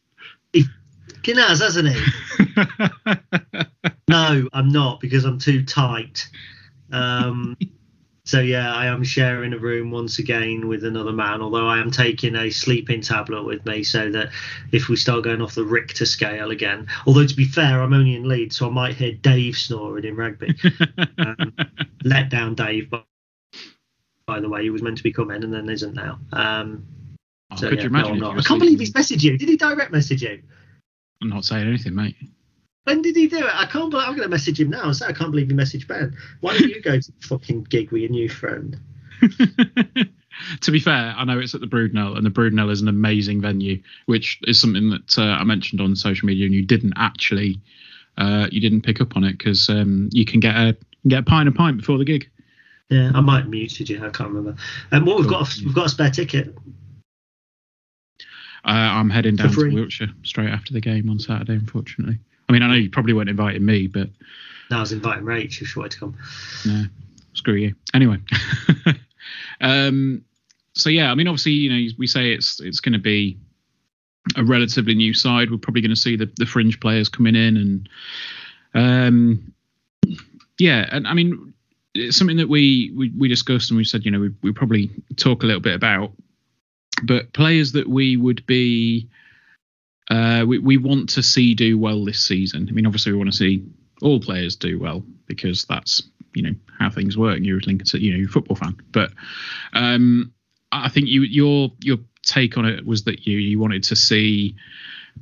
[1.23, 2.01] Kinaz, hasn't he?
[4.07, 6.27] no, I'm not because I'm too tight.
[6.91, 7.57] Um,
[8.31, 11.41] so yeah, I am sharing a room once again with another man.
[11.41, 14.29] Although I am taking a sleeping tablet with me, so that
[14.71, 18.15] if we start going off the Richter scale again, although to be fair, I'm only
[18.15, 20.55] in Leeds, so I might hear Dave snoring in rugby.
[21.17, 21.53] um,
[22.05, 23.01] let down Dave, by,
[24.25, 26.17] by the way, he was meant to be coming and then isn't now.
[26.31, 26.85] Um,
[27.51, 28.13] Oh, so, could yeah, you no, imagine?
[28.13, 28.39] I'm not.
[28.39, 29.37] I can't believe he's messaged you.
[29.37, 30.41] Did he direct message you?
[31.21, 32.15] I'm not saying anything, mate.
[32.83, 33.53] When did he do it?
[33.53, 33.91] I can't.
[33.91, 36.15] believe I'm going to message him now and say I can't believe he messaged Ben.
[36.39, 38.79] Why don't you go to the fucking gig with your new friend?
[40.61, 43.41] to be fair, I know it's at the Brudenell, and the Brudenell is an amazing
[43.41, 47.61] venue, which is something that uh, I mentioned on social media, and you didn't actually,
[48.17, 50.75] uh, you didn't pick up on it because um, you can get a
[51.07, 52.29] get a pint and pint before the gig.
[52.89, 53.97] Yeah, I might have muted you.
[53.97, 54.55] I can't remember.
[54.91, 56.55] Um, well, we've got a, we've got a spare ticket.
[58.63, 59.71] Uh, I'm heading down to.
[59.71, 61.53] Wiltshire straight after the game on Saturday.
[61.53, 62.19] Unfortunately,
[62.51, 64.09] I mean, I know you probably weren't inviting me, but
[64.69, 66.17] Now I was inviting Rach if she wanted to come.
[66.65, 66.83] no,
[67.31, 67.75] screw you.
[67.93, 68.17] Anyway,
[69.61, 70.25] um,
[70.73, 73.37] so yeah, I mean, obviously, you know, we say it's it's going to be
[74.35, 75.49] a relatively new side.
[75.49, 77.89] We're probably going to see the the fringe players coming in, and
[78.73, 79.53] um,
[80.59, 81.53] yeah, and I mean,
[81.93, 84.91] it's something that we we, we discussed and we said, you know, we we probably
[85.15, 86.11] talk a little bit about,
[87.03, 89.07] but players that we would be.
[90.09, 92.67] Uh, we, we want to see do well this season.
[92.69, 93.65] I mean, obviously, we want to see
[94.01, 97.39] all players do well because that's you know how things work.
[97.41, 98.77] You're a you know, you're a football fan.
[98.91, 99.11] But
[99.73, 100.33] um,
[100.71, 104.55] I think you your your take on it was that you you wanted to see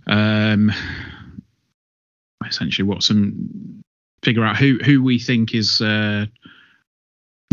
[0.08, 0.72] um,
[2.46, 3.84] essentially what some
[4.24, 6.26] figure out who who we think is uh,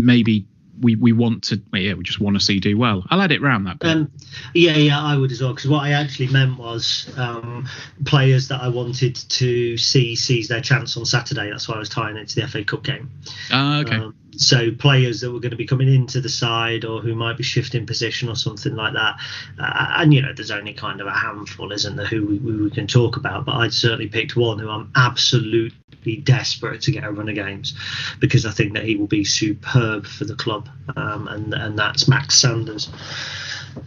[0.01, 0.45] maybe
[0.79, 3.03] we we want to yeah we just want to see do well.
[3.09, 3.89] I'll add it round that bit.
[3.89, 4.11] Um,
[4.53, 5.53] yeah, yeah, I would as well.
[5.53, 7.67] Because what I actually meant was um,
[8.05, 11.49] players that I wanted to see seize their chance on Saturday.
[11.49, 13.09] That's why I was tying it to the FA Cup game.
[13.51, 13.95] Ah, okay.
[13.95, 17.37] Um, so players that were going to be coming into the side or who might
[17.37, 19.15] be shifting position or something like that.
[19.59, 22.65] Uh, and you know, there's only kind of a handful, isn't there, who we, who
[22.65, 23.45] we can talk about.
[23.45, 25.75] But I'd certainly picked one who I'm absolutely
[26.15, 27.75] desperate to get a run of games
[28.21, 32.07] because I think that he will be superb for the club, um, and and that's
[32.07, 32.89] Max Sanders.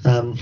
[0.04, 0.38] Um,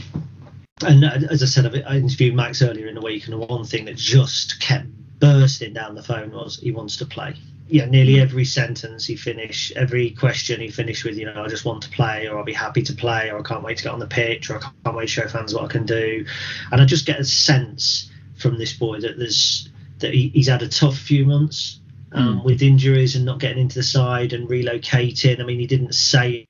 [0.84, 3.64] and uh, as I said, I interviewed Max earlier in the week, and the one
[3.64, 4.86] thing that just kept
[5.18, 7.34] bursting down the phone was he wants to play.
[7.70, 11.66] Yeah, nearly every sentence he finished, every question he finished with, you know, I just
[11.66, 13.92] want to play, or I'll be happy to play, or I can't wait to get
[13.92, 16.24] on the pitch, or I can't wait to show fans what I can do.
[16.72, 19.67] And I just get a sense from this boy that there's
[20.00, 21.80] that he, he's had a tough few months
[22.12, 25.40] um, with injuries and not getting into the side and relocating.
[25.40, 26.47] I mean, he didn't say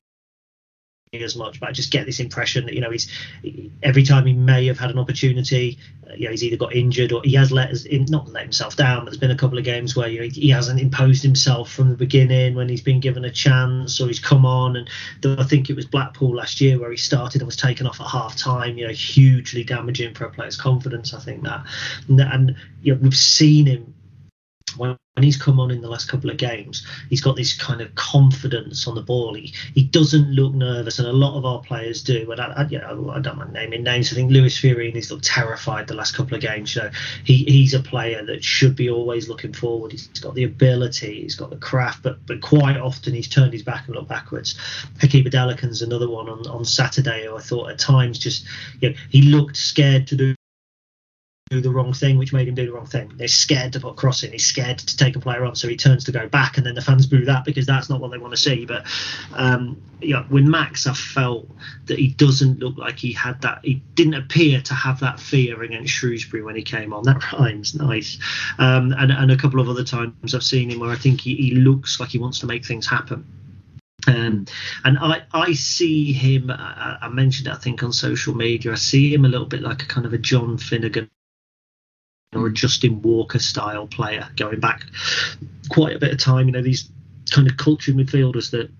[1.13, 3.09] as much, but I just get this impression that you know he's
[3.83, 7.13] every time he may have had an opportunity, uh, you know, he's either got injured
[7.13, 9.01] or he has let us in, not let himself down.
[9.01, 11.89] But there's been a couple of games where you know, he hasn't imposed himself from
[11.89, 14.77] the beginning when he's been given a chance or he's come on.
[14.77, 14.89] And
[15.23, 18.01] though I think it was Blackpool last year where he started and was taken off
[18.01, 18.77] at half time.
[18.77, 21.15] You know, hugely damaging for a player's confidence.
[21.15, 21.65] I think that,
[22.09, 23.95] and, and you know, we've seen him
[24.77, 27.81] when, when he's come on in the last couple of games, he's got this kind
[27.81, 29.35] of confidence on the ball.
[29.35, 32.31] He he doesn't look nervous, and a lot of our players do.
[32.31, 34.13] And I, I you know, I don't mind naming names.
[34.13, 36.73] I think Lewis Fiorini's looked terrified the last couple of games.
[36.73, 36.91] So
[37.25, 39.93] he, he's a player that should be always looking forward.
[39.93, 43.63] He's got the ability, he's got the craft, but but quite often he's turned his
[43.63, 44.55] back and looked backwards.
[44.99, 48.45] Hakeeb Adelakun's another one on, on Saturday who I thought at times just
[48.81, 50.35] you know he looked scared to do
[51.51, 53.13] do the wrong thing, which made him do the wrong thing.
[53.17, 54.33] They're scared to put crossing.
[54.33, 56.75] He's scared to take a player on, so he turns to go back, and then
[56.75, 58.67] the fans boo that because that's not what they want to see.
[58.67, 58.87] But
[59.33, 61.49] um, yeah, with Max, I felt
[61.87, 63.61] that he doesn't look like he had that.
[63.63, 67.05] He didn't appear to have that fear against Shrewsbury when he came on.
[67.05, 68.19] That rhymes nice.
[68.59, 71.35] Um, and and a couple of other times I've seen him where I think he,
[71.37, 73.27] he looks like he wants to make things happen.
[74.07, 74.47] Um,
[74.85, 76.51] and I, I see him.
[76.51, 78.73] I, I mentioned it, I think on social media.
[78.73, 81.11] I see him a little bit like a kind of a John Finnigan
[82.35, 84.85] or a Justin Walker style player going back
[85.71, 86.47] quite a bit of time.
[86.47, 86.91] You know, these
[87.31, 88.71] kind of cultured midfielders that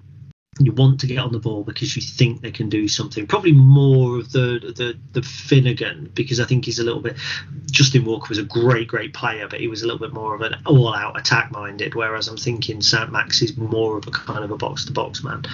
[0.61, 3.27] you want to get on the ball because you think they can do something.
[3.27, 7.17] Probably more of the the the Finnigan because I think he's a little bit.
[7.71, 10.41] Justin Walker was a great great player, but he was a little bit more of
[10.41, 11.95] an all out attack minded.
[11.95, 15.23] Whereas I'm thinking Saint Max is more of a kind of a box to box
[15.23, 15.45] man.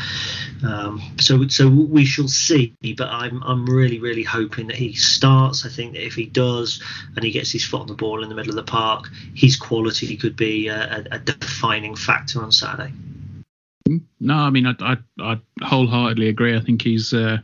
[0.67, 2.75] Um, so so we shall see.
[2.97, 5.67] But I'm I'm really really hoping that he starts.
[5.67, 6.83] I think that if he does
[7.15, 9.57] and he gets his foot on the ball in the middle of the park, his
[9.57, 12.93] quality could be a, a defining factor on Saturday.
[14.21, 16.57] No, I mean I, I, I wholeheartedly agree.
[16.57, 17.39] I think he's uh,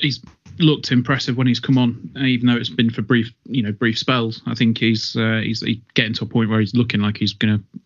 [0.00, 0.20] he's
[0.58, 3.98] looked impressive when he's come on, even though it's been for brief you know brief
[3.98, 4.40] spells.
[4.46, 7.32] I think he's uh, he's, he's getting to a point where he's looking like he's
[7.32, 7.80] going to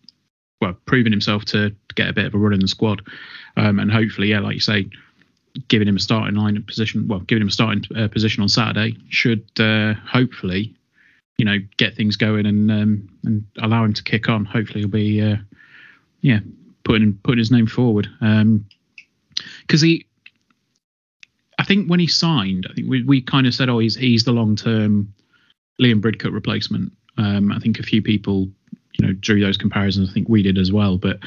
[0.61, 3.01] well proving himself to get a bit of a run in the squad,
[3.57, 4.87] um, and hopefully yeah, like you say,
[5.67, 8.97] giving him a starting line position, well giving him a starting uh, position on Saturday
[9.09, 10.75] should uh, hopefully
[11.37, 14.45] you know get things going and um, and allow him to kick on.
[14.45, 15.37] Hopefully he'll be uh,
[16.21, 16.39] yeah
[16.91, 18.09] putting putting his name forward.
[18.19, 20.05] Because um, he,
[21.57, 24.25] I think when he signed, I think we, we kind of said, oh, he's he's
[24.25, 25.13] the long term
[25.81, 26.91] Liam Bridcut replacement.
[27.17, 28.49] Um, I think a few people,
[28.99, 30.09] you know, drew those comparisons.
[30.09, 30.97] I think we did as well.
[30.97, 31.19] But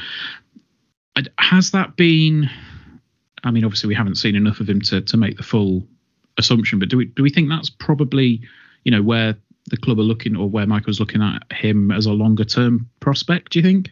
[1.39, 2.47] has that been?
[3.43, 5.87] I mean, obviously we haven't seen enough of him to to make the full
[6.37, 6.77] assumption.
[6.77, 8.39] But do we do we think that's probably,
[8.83, 9.35] you know, where
[9.71, 13.53] the club are looking or where Michael's looking at him as a longer term prospect?
[13.53, 13.89] Do you think?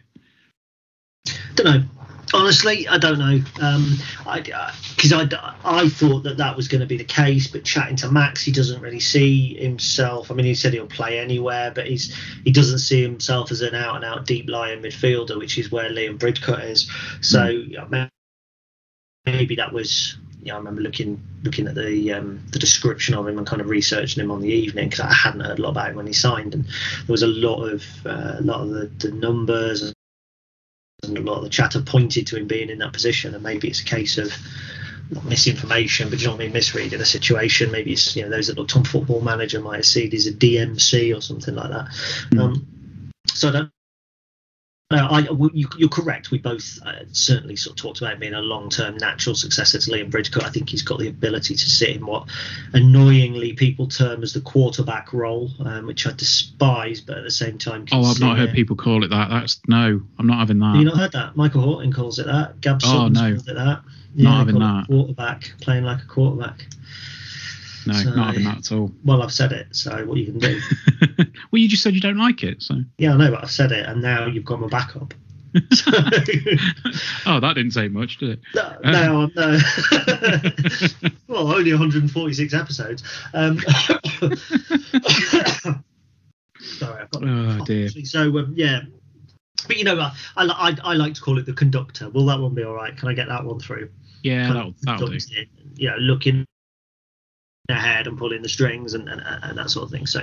[1.54, 1.84] Don't know.
[2.32, 3.40] Honestly, I don't know.
[3.60, 3.96] Um,
[4.26, 7.64] I because I, I, I thought that that was going to be the case, but
[7.64, 10.30] chatting to Max, he doesn't really see himself.
[10.30, 12.14] I mean, he said he'll play anywhere, but he's
[12.44, 15.88] he doesn't see himself as an out and out deep lying midfielder, which is where
[15.90, 16.90] Liam Bridcut is.
[17.20, 18.10] So mm.
[19.26, 23.38] maybe that was yeah, I remember looking looking at the um, the description of him
[23.38, 25.90] and kind of researching him on the evening because I hadn't heard a lot about
[25.90, 28.86] him when he signed, and there was a lot of uh, a lot of the,
[28.98, 29.94] the numbers
[31.02, 33.34] and a lot of the chatter pointed to him being in that position.
[33.34, 34.32] And maybe it's a case of
[35.24, 37.70] misinformation, but you know what I mean, misreading a situation.
[37.70, 40.32] Maybe it's you know those that looked on Football Manager might have seen he's a
[40.32, 41.86] DMC or something like that.
[42.30, 42.40] Mm.
[42.40, 43.73] Um, so I don't
[44.90, 46.30] no, I, you, are correct.
[46.30, 50.10] We both uh, certainly sort of talked about being a long-term natural successor to Liam
[50.10, 50.44] Bridcut.
[50.44, 52.28] I think he's got the ability to sit in what
[52.74, 57.56] annoyingly people term as the quarterback role, um, which I despise, but at the same
[57.56, 57.86] time.
[57.92, 59.30] Oh, I've not heard people call it that.
[59.30, 60.76] That's no, I'm not having that.
[60.76, 61.34] You not heard that?
[61.34, 62.60] Michael Horton calls it that.
[62.60, 63.20] Gab oh, no.
[63.32, 63.80] calls it that.
[64.14, 64.86] Yeah, not having that.
[64.86, 66.66] Quarterback playing like a quarterback.
[67.86, 68.92] No, so, not having that at all.
[69.04, 70.60] Well, I've said it, so what you can do?
[71.50, 72.76] well, you just said you don't like it, so.
[72.98, 75.14] Yeah, I know, but I've said it, and now you've got my backup.
[75.72, 75.92] So...
[77.26, 78.40] oh, that didn't say much, did it?
[78.54, 79.58] No, no, no.
[81.28, 83.04] well, only 146 episodes.
[83.32, 83.58] Um,
[86.60, 87.22] sorry, I've got.
[87.22, 87.88] Oh dear.
[87.88, 88.80] So um, yeah,
[89.68, 92.08] but you know, I, I, I like to call it the conductor.
[92.10, 92.96] Will that one be all right?
[92.96, 93.90] Can I get that one through?
[94.22, 95.18] Yeah, that'll, that'll do.
[95.76, 96.46] You know, looking
[97.68, 100.06] ahead and pulling the strings and, and, and, that sort of thing.
[100.06, 100.20] So,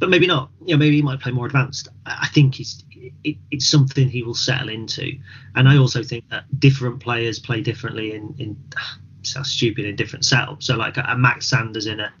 [0.00, 0.50] but maybe not.
[0.64, 1.88] You know, maybe he might play more advanced.
[2.04, 2.82] I think it's
[3.24, 5.18] it, it's something he will settle into.
[5.54, 8.56] And I also think that different players play differently in in
[9.22, 10.64] sounds stupid in different setups.
[10.64, 12.12] So like a, a Max Sanders in a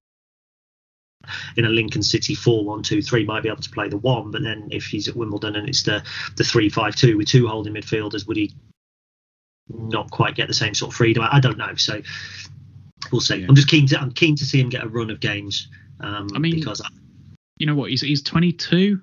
[1.56, 4.30] in a Lincoln City 4 1 2 3 might be able to play the one,
[4.30, 6.04] but then if he's at Wimbledon and it's the
[6.36, 8.52] the 3 5 2 with two holding midfielders, would he
[9.68, 11.24] not quite get the same sort of freedom?
[11.24, 11.74] I, I don't know.
[11.74, 12.00] So
[13.12, 13.36] we'll see.
[13.36, 13.46] Yeah.
[13.48, 15.68] I'm just keen to I'm keen to see him get a run of games.
[16.00, 16.88] Um, I mean, because I,
[17.58, 19.00] you know what, he's he's 22.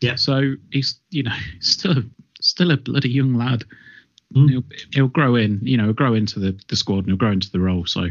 [0.00, 0.16] Yeah.
[0.16, 2.02] So he's you know still a,
[2.40, 3.64] still a bloody young lad.
[4.34, 4.50] Mm.
[4.50, 7.52] He'll, he'll grow in, you know, grow into the, the squad and he'll grow into
[7.52, 7.86] the role.
[7.86, 8.08] So,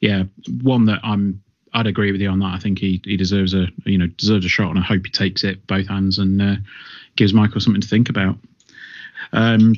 [0.00, 0.24] yeah,
[0.62, 1.40] one that I'm
[1.72, 2.54] I'd agree with you on that.
[2.54, 5.12] I think he, he deserves a you know deserves a shot, and I hope he
[5.12, 6.56] takes it both hands and uh,
[7.16, 8.36] gives Michael something to think about.
[9.32, 9.74] Um,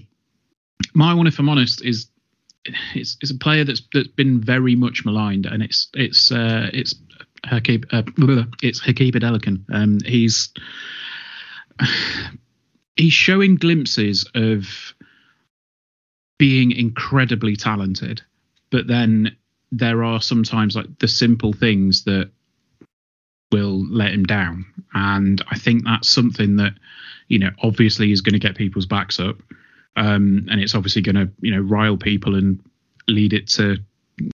[0.95, 2.07] my one, if I'm honest, is
[2.65, 6.95] it's it's a player that's that's been very much maligned, and it's it's uh, it's
[7.47, 9.65] Hakeeb uh, it's Hakeeb Adelakun.
[9.73, 10.53] Um, he's
[12.97, 14.95] he's showing glimpses of
[16.39, 18.23] being incredibly talented,
[18.71, 19.37] but then
[19.71, 22.31] there are sometimes like the simple things that
[23.51, 26.75] will let him down, and I think that's something that
[27.29, 29.37] you know obviously is going to get people's backs up
[29.97, 32.61] um, and it's obviously going to you know rile people and
[33.09, 33.76] lead it to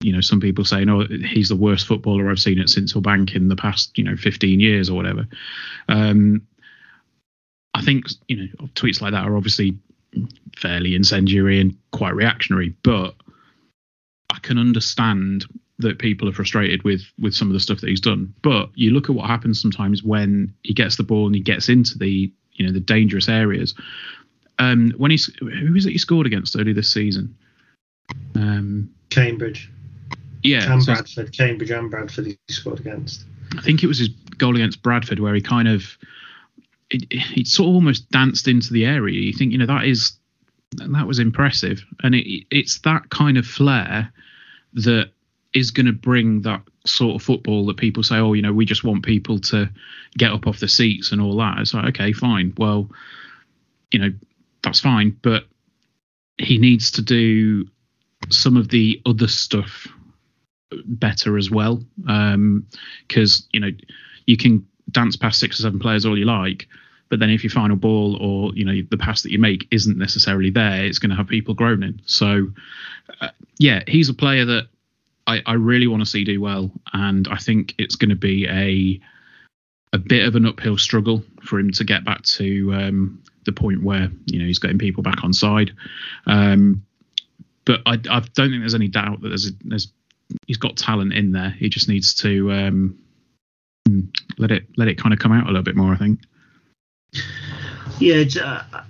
[0.03, 3.35] you know some people saying oh he's the worst footballer I've seen at Sincil Bank
[3.35, 5.27] in the past you know 15 years or whatever.
[5.89, 6.47] Um,
[7.75, 9.79] I think you know tweets like that are obviously
[10.57, 13.15] fairly incendiary and quite reactionary, but
[14.31, 15.45] I can understand
[15.79, 18.35] that people are frustrated with with some of the stuff that he's done.
[18.43, 21.69] But you look at what happens sometimes when he gets the ball and he gets
[21.69, 23.75] into the you know the dangerous areas.
[24.59, 27.37] Um, when he's who is it he scored against early this season?
[28.35, 29.71] Um, Cambridge.
[30.43, 31.37] Yeah, and so Bradford.
[31.37, 33.25] Cambridge and Bradford he scored against.
[33.57, 35.97] I think it was his goal against Bradford where he kind of
[36.91, 39.21] it, it sort of almost danced into the area.
[39.21, 40.13] You think you know that is
[40.77, 44.13] that was impressive, and it, it's that kind of flair
[44.75, 45.11] that
[45.55, 48.65] is going to bring that sort of football that people say, oh, you know, we
[48.65, 49.69] just want people to
[50.17, 51.59] get up off the seats and all that.
[51.59, 52.53] It's like, okay, fine.
[52.59, 52.91] Well,
[53.91, 54.13] you know,
[54.63, 55.45] that's fine, but
[56.39, 57.67] he needs to do
[58.31, 59.89] some of the other stuff
[60.85, 61.83] better as well.
[61.97, 63.71] Because, um, you know,
[64.27, 66.69] you can dance past six or seven players all you like,
[67.09, 69.97] but then if your final ball or, you know, the pass that you make isn't
[69.97, 72.01] necessarily there, it's going to have people groaning.
[72.05, 72.49] So,
[73.21, 73.29] uh,
[73.59, 74.69] yeah, he's a player that
[75.27, 78.47] I, I really want to see do well, and I think it's going to be
[78.49, 79.01] a
[79.95, 83.83] a bit of an uphill struggle for him to get back to um, the point
[83.83, 85.73] where you know he's getting people back on side.
[86.27, 86.85] Um,
[87.65, 89.89] but I, I, don't think there's any doubt that there's, a, there's
[90.47, 91.51] he's got talent in there.
[91.51, 92.99] He just needs to um,
[94.39, 95.93] let it let it kind of come out a little bit more.
[95.93, 96.21] I think.
[97.99, 98.85] Yeah, uh,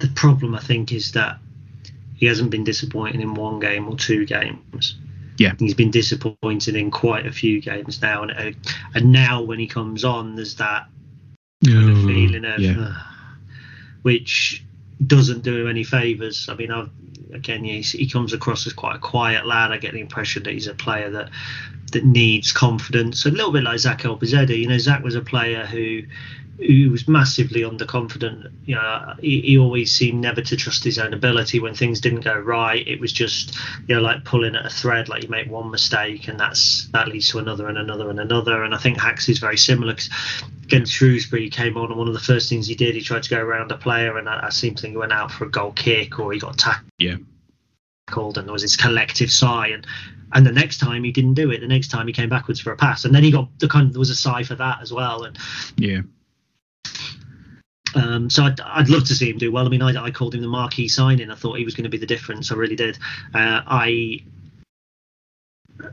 [0.00, 1.38] the problem I think is that
[2.16, 4.96] he hasn't been disappointing in one game or two games.
[5.38, 8.58] Yeah, he's been disappointed in quite a few games now, and uh,
[8.94, 10.86] and now when he comes on, there's that
[11.64, 12.74] kind of feeling of, yeah.
[12.78, 13.11] uh,
[14.02, 14.64] which
[15.06, 16.48] doesn't do him any favors.
[16.48, 16.90] I mean, I've
[17.32, 19.72] again, he, he comes across as quite a quiet lad.
[19.72, 21.30] I get the impression that he's a player that
[21.92, 24.58] that needs confidence, a little bit like Zach Elbouzedi.
[24.58, 26.02] You know, Zach was a player who
[26.58, 28.52] who was massively underconfident.
[28.66, 31.60] You know, he, he, always seemed never to trust his own ability.
[31.60, 35.08] When things didn't go right, it was just you know like pulling at a thread.
[35.08, 38.62] Like you make one mistake, and that's that leads to another and another and another.
[38.62, 39.94] And I think Hacks is very similar.
[39.94, 40.10] Cause
[40.64, 43.22] against Shrewsbury, he came on, and one of the first things he did, he tried
[43.24, 45.44] to go around a player, and I, I seem to think he went out for
[45.44, 46.90] a goal kick or he got tackled.
[46.98, 47.16] Yeah.
[48.16, 49.86] And there was this collective sigh, and
[50.32, 51.60] and the next time he didn't do it.
[51.60, 53.86] The next time he came backwards for a pass, and then he got the kind
[53.86, 55.24] of there was a sigh for that as well.
[55.24, 55.38] And
[55.76, 56.02] yeah,
[57.94, 59.66] um, so I'd, I'd love to see him do well.
[59.66, 61.30] I mean, I, I called him the marquee signing.
[61.30, 62.50] I thought he was going to be the difference.
[62.50, 62.98] I really did.
[63.34, 64.22] Uh, I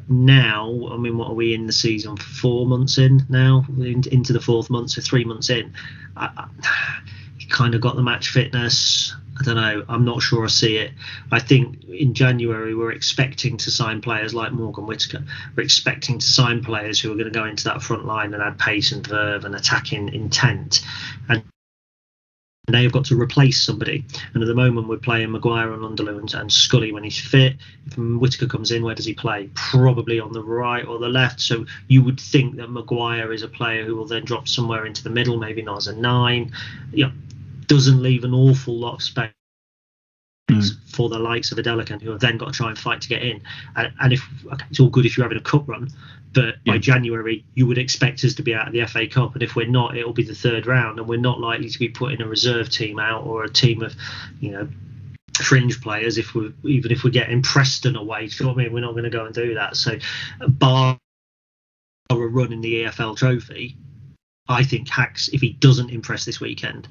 [0.07, 2.17] now, I mean, what are we in the season?
[2.17, 5.73] Four months in now, in, into the fourth month, so three months in.
[6.15, 7.01] I, I,
[7.37, 9.15] he kind of got the match fitness.
[9.39, 9.85] I don't know.
[9.87, 10.91] I'm not sure I see it.
[11.31, 15.23] I think in January we're expecting to sign players like Morgan Whittaker.
[15.55, 18.43] We're expecting to sign players who are going to go into that front line and
[18.43, 20.81] add pace and verve and attacking intent.
[21.29, 21.43] And
[22.67, 24.05] now you've got to replace somebody.
[24.33, 27.55] And at the moment, we're playing Maguire N'Lundulu and, and Scully when he's fit.
[27.87, 29.49] If Whittaker comes in, where does he play?
[29.55, 31.39] Probably on the right or the left.
[31.39, 35.01] So you would think that Maguire is a player who will then drop somewhere into
[35.03, 36.51] the middle, maybe not as a nine.
[36.91, 37.11] Know,
[37.69, 39.31] doesn't leave an awful lot of space
[40.49, 40.93] mm.
[40.93, 43.23] for the likes of Adelakun, who have then got to try and fight to get
[43.23, 43.41] in.
[43.75, 45.89] And, and if okay, it's all good if you're having a cup run,
[46.33, 46.73] but yeah.
[46.73, 49.55] by January you would expect us to be out of the FA Cup, and if
[49.55, 52.27] we're not, it'll be the third round, and we're not likely to be putting a
[52.27, 53.95] reserve team out or a team of,
[54.41, 54.67] you know,
[55.37, 56.17] fringe players.
[56.17, 58.73] If we even if we're getting Preston away, do you know what I mean?
[58.73, 59.77] We're not going to go and do that.
[59.77, 59.97] So,
[60.47, 60.97] bar
[62.09, 63.77] a run in the EFL Trophy,
[64.47, 66.87] I think Hacks, if he doesn't impress this weekend,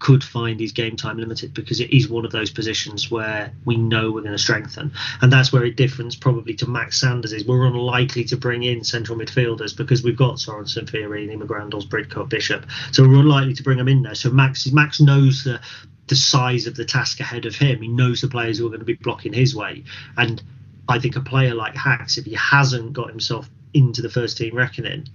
[0.00, 3.76] could find his game time limited because it is one of those positions where we
[3.76, 4.90] know we're going to strengthen.
[5.20, 8.82] And that's where it differs probably to Max Sanders is we're unlikely to bring in
[8.82, 12.66] central midfielders because we've got Sorensen, Fiorini, McGrandles, Bridcut, Bishop.
[12.92, 14.14] So we're unlikely to bring them in there.
[14.14, 15.60] So Max Max knows the
[16.08, 17.82] the size of the task ahead of him.
[17.82, 19.84] He knows the players who are going to be blocking his way.
[20.16, 20.42] And
[20.88, 24.56] I think a player like Hacks, if he hasn't got himself into the first team
[24.56, 25.06] reckoning,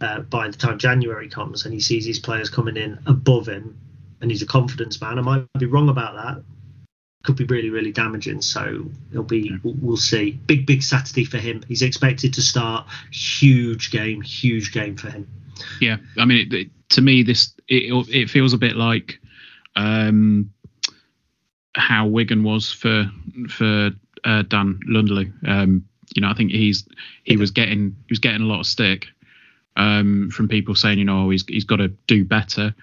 [0.00, 3.76] uh, by the time January comes and he sees his players coming in above him
[4.20, 5.18] and he's a confidence man.
[5.18, 6.42] I might be wrong about that.
[7.24, 8.40] Could be really, really damaging.
[8.42, 9.56] So it'll be, yeah.
[9.62, 10.32] we'll see.
[10.46, 11.62] Big, big Saturday for him.
[11.66, 12.86] He's expected to start.
[13.12, 15.28] Huge game, huge game for him.
[15.80, 19.18] Yeah, I mean, it, it, to me, this it, it feels a bit like
[19.76, 20.52] um,
[21.74, 23.10] how Wigan was for
[23.48, 23.90] for
[24.24, 25.48] uh, Dan N'Lundulu.
[25.48, 26.86] Um, you know, I think he's
[27.24, 29.06] he was getting he was getting a lot of stick
[29.76, 32.74] um, from people saying, you know, he's he's got to do better.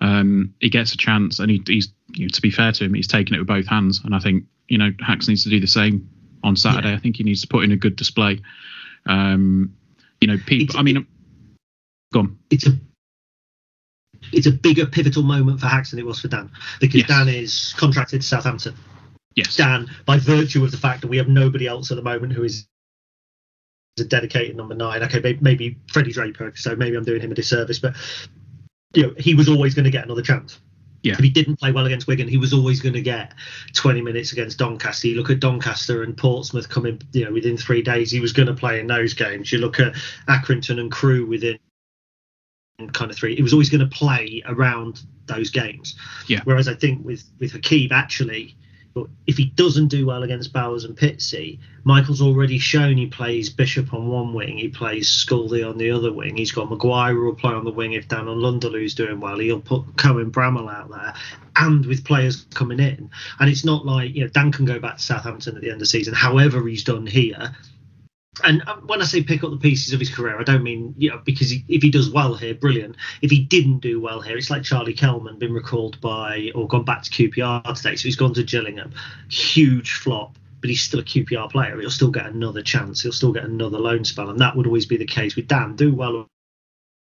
[0.00, 2.94] Um, he gets a chance, and he, he's you know, to be fair to him,
[2.94, 4.00] he's taken it with both hands.
[4.04, 6.08] And I think you know Hacks needs to do the same
[6.42, 6.90] on Saturday.
[6.90, 6.96] Yeah.
[6.96, 8.40] I think he needs to put in a good display.
[9.06, 9.74] Um,
[10.20, 10.66] you know, people.
[10.66, 11.06] It's, I mean,
[12.12, 12.38] go on.
[12.50, 12.72] It's a
[14.32, 17.08] it's a bigger pivotal moment for Hacks than it was for Dan because yes.
[17.08, 18.74] Dan is contracted to Southampton.
[19.34, 19.56] Yes.
[19.56, 22.42] Dan, by virtue of the fact that we have nobody else at the moment who
[22.42, 22.66] is
[23.98, 25.02] a dedicated number nine.
[25.02, 26.52] Okay, maybe, maybe Freddie Draper.
[26.56, 27.94] So maybe I'm doing him a disservice, but
[28.94, 30.60] you know he was always going to get another chance.
[31.02, 31.12] Yeah.
[31.12, 33.32] If he didn't play well against Wigan, he was always going to get
[33.74, 35.06] 20 minutes against Doncaster.
[35.06, 38.48] You look at Doncaster and Portsmouth coming, you know, within three days, he was going
[38.48, 39.52] to play in those games.
[39.52, 39.94] You look at
[40.26, 41.58] Accrington and Crewe within
[42.92, 43.36] kind of three.
[43.36, 45.94] He was always going to play around those games.
[46.26, 46.40] Yeah.
[46.42, 48.56] Whereas I think with with Hakeeb, actually,
[49.26, 53.92] if he doesn't do well against Bowers and Pitsea, Michael's already shown he plays Bishop
[53.92, 56.36] on one wing, he plays Scully on the other wing.
[56.36, 59.38] He's got Maguire will play on the wing if Dan N'Lundulu's doing well.
[59.38, 61.14] He'll put Cohen Bramall out there,
[61.56, 63.10] and with players coming in.
[63.38, 65.76] And it's not like you know Dan can go back to Southampton at the end
[65.76, 67.54] of the season, however he's done here
[68.44, 70.94] and uh, when I say pick up the pieces of his career, I don't mean
[70.98, 72.96] you know because he, if he does well here, brilliant.
[73.22, 76.84] If he didn't do well here, it's like Charlie Kelman been recalled by or gone
[76.84, 78.92] back to QPR today, so he's gone to Gillingham,
[79.28, 80.38] huge flop.
[80.60, 81.78] But he's still a QPR player.
[81.78, 83.02] He'll still get another chance.
[83.02, 85.76] He'll still get another loan spell, and that would always be the case with Dan.
[85.76, 86.26] Do well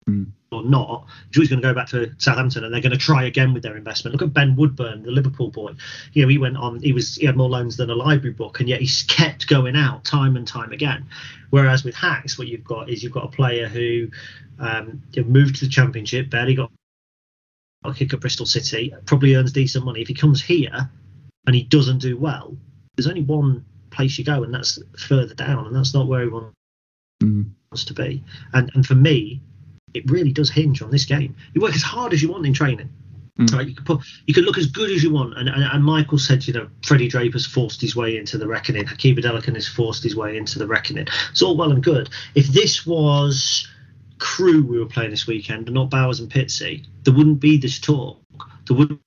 [0.10, 0.32] Mm.
[0.52, 3.54] Or not, Drew's going to go back to Southampton and they're going to try again
[3.54, 4.14] with their investment.
[4.14, 5.72] Look at Ben Woodburn, the Liverpool boy.
[6.14, 6.82] You know, he went on.
[6.82, 9.76] He was he had more loans than a library book, and yet he's kept going
[9.78, 11.06] out time and time again.
[11.52, 14.10] Whereas with Hacks, what you've got is you've got a player who
[14.60, 16.70] um, moved to the Championship, barely got
[17.86, 20.02] a kick at Bristol City, probably earns decent money.
[20.02, 20.90] If he comes here
[21.48, 22.56] and he doesn't do well,
[22.96, 26.28] there's only one place you go, and that's further down, and that's not where he
[26.28, 26.54] wants
[27.24, 27.52] Mm.
[27.86, 28.24] to be.
[28.52, 29.40] And and for me,
[29.94, 31.36] it really does hinge on this game.
[31.54, 32.90] You work as hard as you want in training.
[33.40, 33.54] Mm.
[33.54, 35.84] Right, you can, put, you could look as good as you want, and, and, and
[35.84, 38.86] Michael said, you know, Freddie Draper's forced his way into the reckoning.
[38.86, 41.08] Hakeeb Adelakun has forced his way into the reckoning.
[41.32, 42.10] It's all well and good.
[42.36, 43.68] If this was
[44.20, 47.80] Crewe we were playing this weekend, and not Bowers and Pitsea, there wouldn't be this
[47.80, 48.20] talk.
[48.68, 49.00] There wouldn't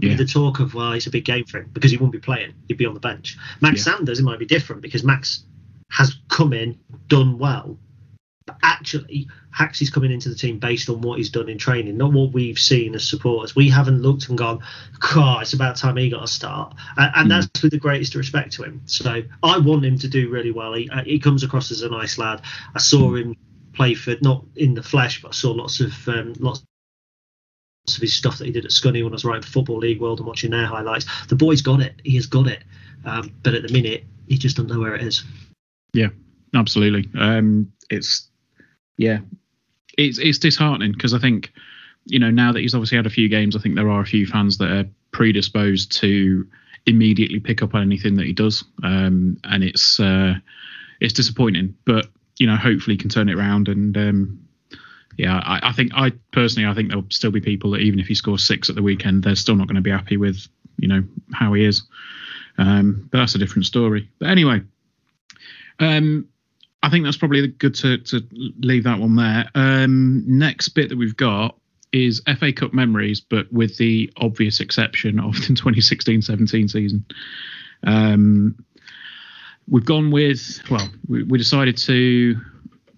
[0.00, 0.16] be Yeah.
[0.16, 2.54] the talk of well, it's a big game for him because he wouldn't be playing.
[2.68, 3.36] He'd be on the bench.
[3.60, 3.94] Max Yeah.
[3.94, 5.44] Sanders, it might be different because Max
[5.90, 7.78] has come in, done well,
[8.46, 12.12] but actually, Haxie's coming into the team based on what he's done in training, not
[12.12, 13.54] what we've seen as supporters.
[13.54, 14.60] We haven't looked and gone,
[14.98, 16.74] God, it's about time he got a start.
[16.96, 18.82] And, and that's with the greatest respect to him.
[18.86, 20.74] So I want him to do really well.
[20.74, 22.42] He, uh, he comes across as a nice lad.
[22.74, 23.36] I saw him
[23.72, 26.64] play for, not in the flesh, but I saw lots of um, lots
[27.88, 30.20] of his stuff that he did at Scunny when I was writing Football League World
[30.20, 31.06] and watching their highlights.
[31.26, 32.00] The boy's got it.
[32.04, 32.62] He has got it.
[33.04, 35.24] Um, but at the minute, he just doesn't know where it is.
[35.92, 36.08] Yeah,
[36.54, 37.08] absolutely.
[37.18, 38.28] Um, it's
[38.96, 39.18] yeah,
[39.98, 41.52] it's it's disheartening because I think
[42.06, 44.06] you know now that he's obviously had a few games, I think there are a
[44.06, 46.46] few fans that are predisposed to
[46.86, 50.34] immediately pick up on anything that he does, um, and it's uh,
[51.00, 51.74] it's disappointing.
[51.84, 52.06] But
[52.38, 53.96] you know, hopefully, he can turn it around and.
[53.96, 54.38] Um,
[55.18, 58.06] yeah, I, I think I personally I think there'll still be people that even if
[58.06, 60.46] he scores six at the weekend, they're still not going to be happy with
[60.78, 61.82] you know how he is.
[62.58, 64.08] Um, but that's a different story.
[64.18, 64.62] But anyway,
[65.78, 66.28] um,
[66.82, 69.48] I think that's probably good to, to leave that one there.
[69.54, 71.56] Um, next bit that we've got
[71.92, 77.04] is FA Cup memories, but with the obvious exception of the 2016-17 season.
[77.84, 78.64] Um,
[79.68, 82.36] we've gone with well, we, we decided to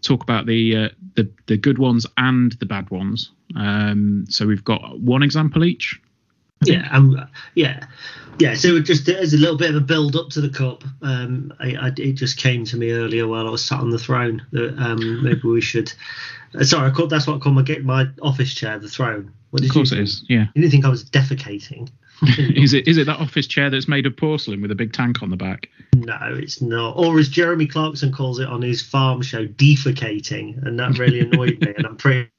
[0.03, 3.33] talk about the uh, the the good ones and the bad ones.
[3.57, 6.01] Um, so we've got one example each.
[6.63, 7.87] Yeah, um, yeah,
[8.39, 8.55] yeah.
[8.55, 10.85] So it just as a little bit of a build up to the cup.
[11.03, 13.99] Um, I, I, it just came to me earlier while I was sat on the
[13.99, 15.93] throne that um, maybe we should.
[16.55, 19.33] Uh, sorry, I called, that's what I call my get my office chair, the throne.
[19.51, 20.25] What did Of course you it is.
[20.29, 20.47] Yeah.
[20.55, 21.91] You didn't think I was defecating?
[22.39, 25.23] is it is it that office chair that's made of porcelain with a big tank
[25.23, 25.69] on the back?
[25.95, 26.97] No, it's not.
[26.97, 31.61] Or as Jeremy Clarkson calls it on his farm show, defecating, and that really annoyed
[31.61, 31.75] me.
[31.77, 32.31] And I'm pretty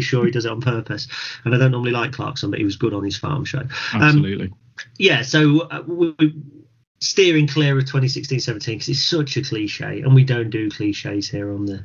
[0.00, 1.06] sure he does it on purpose.
[1.44, 3.58] And I don't normally like Clarkson, but he was good on his farm show.
[3.58, 4.52] Um, Absolutely.
[4.98, 6.34] yeah, so uh, we, we
[7.00, 11.52] steering clear of 2016-17 because it's such a cliche, and we don't do cliches here
[11.52, 11.82] on the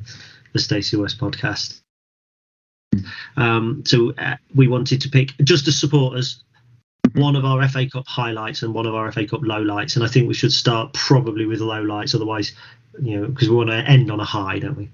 [0.54, 1.82] the Stacey West podcast.
[3.36, 6.42] Um, so uh, we wanted to pick just as supporters
[7.14, 10.08] one of our FA Cup highlights and one of our FA Cup lowlights, and I
[10.08, 12.52] think we should start probably with lowlights, otherwise,
[13.02, 14.90] you know, because we want to end on a high, don't we?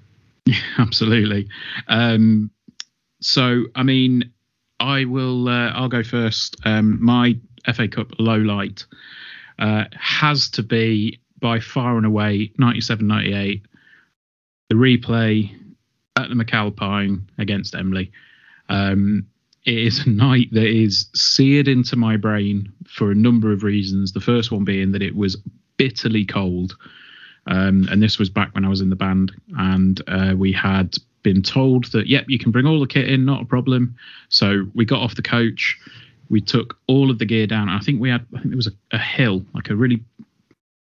[0.46, 1.48] Yeah, absolutely.
[1.88, 2.50] Um,
[3.24, 4.32] so, I mean,
[4.80, 5.48] I will.
[5.48, 6.56] Uh, I'll go first.
[6.64, 7.36] Um, my
[7.74, 8.84] FA Cup low light
[9.58, 13.62] uh, has to be by far and away 97-98.
[14.68, 15.50] The replay
[16.16, 18.10] at the McAlpine against Emley.
[18.68, 19.26] Um,
[19.64, 24.12] it is a night that is seared into my brain for a number of reasons.
[24.12, 25.36] The first one being that it was
[25.76, 26.76] bitterly cold.
[27.46, 30.96] Um, and this was back when I was in the band, and uh, we had
[31.24, 33.96] been told that, yep, you can bring all the kit in, not a problem.
[34.28, 35.76] So we got off the coach,
[36.30, 37.68] we took all of the gear down.
[37.68, 40.04] I think we had, I think there was a, a hill, like a really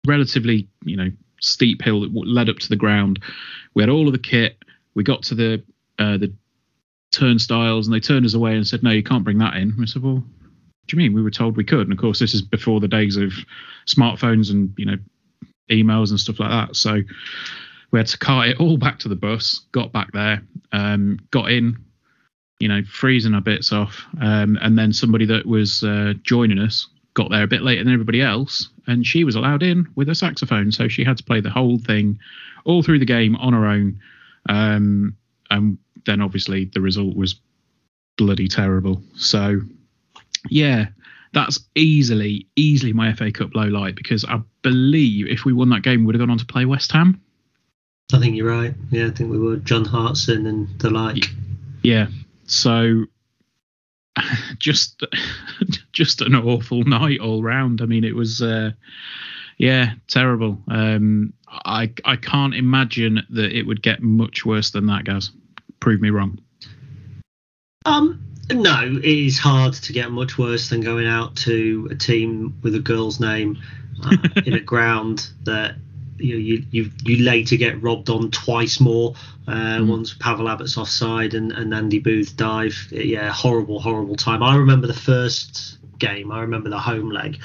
[0.07, 1.11] relatively, you know,
[1.41, 3.23] steep hill that led up to the ground.
[3.75, 4.59] We had all of the kit.
[4.95, 5.63] We got to the
[5.99, 6.33] uh, the
[7.13, 9.87] turnstiles, and they turned us away and said, "No, you can't bring that in." We
[9.87, 10.25] said, "Well, what
[10.89, 11.13] do you mean?
[11.13, 13.33] We were told we could." And of course, this is before the days of
[13.87, 14.97] smartphones and you know
[15.71, 16.77] emails and stuff like that.
[16.77, 17.03] So
[17.91, 19.63] we had to cart it all back to the bus.
[19.73, 21.77] Got back there, um, got in,
[22.59, 26.89] you know, freezing our bits off, um, and then somebody that was uh, joining us
[27.15, 30.15] got there a bit later than everybody else, and she was allowed in with a
[30.15, 32.19] saxophone, so she had to play the whole thing
[32.65, 33.99] all through the game on her own.
[34.49, 35.17] Um,
[35.51, 37.41] and then obviously the result was
[38.19, 39.03] bloody terrible.
[39.17, 39.61] So
[40.51, 40.87] yeah,
[41.33, 45.83] that's easily easily my FA Cup low light because I believe if we won that
[45.83, 47.21] game, we would have gone on to play West Ham.
[48.13, 48.75] I think you're right.
[48.91, 51.25] Yeah, I think we were John Hartson and the like.
[51.83, 52.07] Yeah.
[52.47, 53.07] So
[54.59, 55.03] just
[55.93, 57.83] just an awful night all round.
[57.83, 58.73] I mean, it was uh,
[59.59, 60.59] yeah terrible.
[60.69, 65.31] Um, I I can't imagine that it would get much worse than that, guys.
[65.81, 66.39] Prove me wrong.
[67.85, 72.59] Um, no, it is hard to get much worse than going out to a team
[72.63, 73.59] with a girl's name
[74.05, 75.77] uh, in a ground that
[76.19, 79.15] you know, you, you you later get robbed on twice more.
[79.49, 79.89] Uh, Mm.
[79.89, 82.89] Once Pawel Abbott's offside and, and Andy Booth dive.
[82.91, 84.43] Yeah, horrible, horrible time.
[84.43, 86.33] I remember the first game.
[86.33, 87.39] I remember the home leg.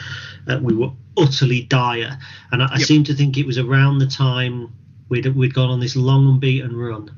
[0.47, 2.17] Uh, we were utterly dire,
[2.51, 4.73] and I, I seem to think it was around the time
[5.09, 7.11] we'd we'd gone on this long unbeaten run.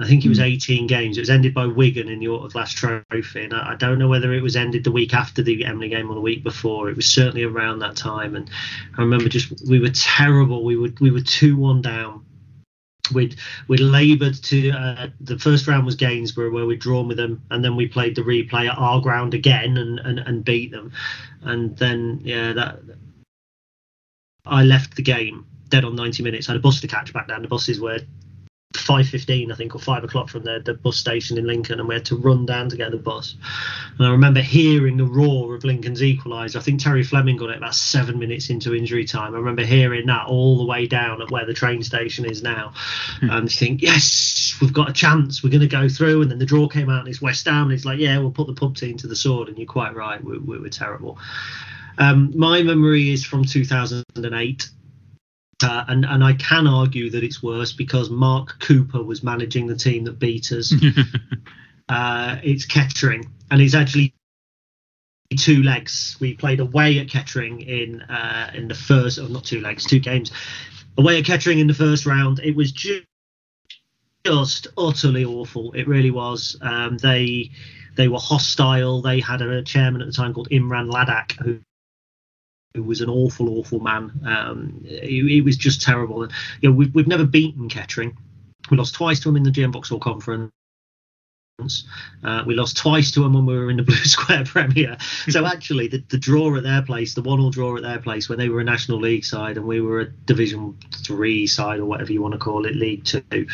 [0.00, 1.16] I think it was 18 games.
[1.16, 4.32] It was ended by Wigan in the Autoglass Trophy, and I, I don't know whether
[4.32, 6.88] it was ended the week after the Emley game or the week before.
[6.88, 8.48] It was certainly around that time, and
[8.96, 10.64] I remember just we were terrible.
[10.64, 12.24] We were we were two one down.
[13.12, 13.36] We'd
[13.66, 17.64] we'd laboured to uh, the first round was Gainsborough where we'd drawn with them, and
[17.64, 20.92] then we played the replay at our ground again and and, and beat them,
[21.42, 22.80] and then yeah that
[24.46, 26.48] I left the game dead on 90 minutes.
[26.48, 27.42] I had a bus to catch back down.
[27.42, 27.98] The buses were
[28.74, 31.94] 5.15 I think or 5 o'clock from the, the bus station in Lincoln and we
[31.94, 33.34] had to run down to get the bus.
[33.96, 36.56] And I remember hearing the roar of Lincoln's equaliser.
[36.56, 39.34] I think Terry Fleming got it about seven minutes into injury time.
[39.34, 42.74] I remember hearing that all the way down at where the train station is now.
[43.22, 45.42] And you think yes we've got a chance.
[45.42, 46.22] We're going to go through.
[46.22, 48.30] And then the draw came out and it's West Ham and it's like yeah we'll
[48.30, 49.48] put the pub team to the sword.
[49.48, 51.18] And you're quite right we, we were terrible.
[51.96, 54.68] Um, my memory is from 2008
[55.62, 59.76] uh, and and I can argue that it's worse because Mark Cooper was managing the
[59.76, 60.72] team that beat us.
[61.88, 64.14] uh, it's Kettering, and it's actually
[65.36, 66.16] two legs.
[66.20, 69.98] We played away at Kettering in uh, in the first, or not two legs, two
[69.98, 70.30] games.
[70.96, 73.04] Away at Kettering in the first round, it was just
[74.24, 75.72] just utterly awful.
[75.72, 76.56] It really was.
[76.60, 77.50] Um, they
[77.96, 79.02] they were hostile.
[79.02, 81.60] They had a chairman at the time called Imran Ladak who
[82.74, 84.20] who was an awful, awful man.
[84.26, 86.28] Um, he, he was just terrible.
[86.60, 88.16] You know, we've, we've never beaten Kettering.
[88.70, 90.52] We lost twice to him in the GM Vauxhall Conference.
[92.22, 94.96] Uh, we lost twice to them when we were in the Blue Square Premier.
[95.28, 98.38] So actually, the, the draw at their place, the one-all draw at their place, when
[98.38, 102.12] they were a National League side and we were a Division Three side or whatever
[102.12, 103.46] you want to call it, League Two,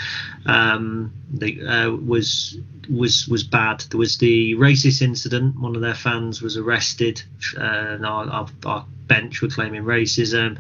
[0.45, 2.59] um, they, uh, was
[2.91, 3.81] was was bad.
[3.89, 5.59] There was the racist incident.
[5.59, 7.23] One of their fans was arrested,
[7.57, 10.59] uh, and our, our, our bench were claiming racism.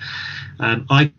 [0.58, 1.12] Um, I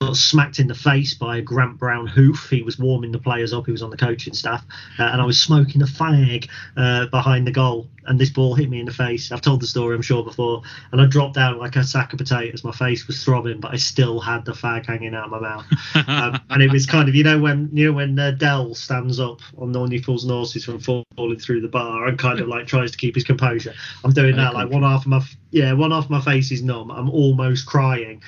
[0.00, 2.48] got smacked in the face by a Grant Brown hoof.
[2.50, 3.66] He was warming the players up.
[3.66, 4.64] He was on the coaching staff,
[4.98, 7.88] uh, and I was smoking a fag uh, behind the goal.
[8.06, 9.30] And this ball hit me in the face.
[9.30, 10.62] I've told the story, I'm sure, before.
[10.92, 12.64] And I dropped down like a sack of potatoes.
[12.64, 15.66] My face was throbbing, but I still had the fag hanging out of my mouth.
[16.08, 19.20] um, and it was kind of, you know, when you know when uh, Dell stands
[19.20, 22.66] up on the he pulls noses from falling through the bar and kind of like
[22.66, 23.74] tries to keep his composure.
[24.04, 24.54] I'm doing that.
[24.54, 26.90] Like one half of my yeah, one half of my face is numb.
[26.90, 28.22] I'm almost crying.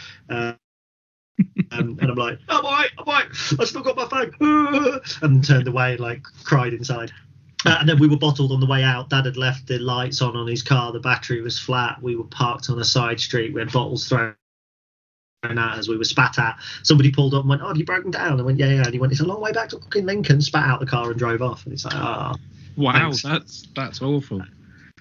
[1.72, 3.28] Um, and I'm like, I'm alright, I'm alright,
[3.58, 7.12] I still got my phone, and turned away and like cried inside.
[7.64, 9.10] Uh, and then we were bottled on the way out.
[9.10, 10.92] Dad had left the lights on on his car.
[10.92, 12.02] The battery was flat.
[12.02, 13.52] We were parked on a side street.
[13.52, 14.34] We had bottles thrown
[15.44, 16.56] at as we were spat at.
[16.82, 18.94] Somebody pulled up and went, "Oh, have you broken down?" I went, "Yeah, yeah." And
[18.94, 21.18] he went, "It's a long way back to fucking Lincoln." Spat out the car and
[21.18, 21.64] drove off.
[21.64, 22.34] And it's like, ah.
[22.76, 23.22] Wow, Thanks.
[23.22, 24.42] that's that's awful.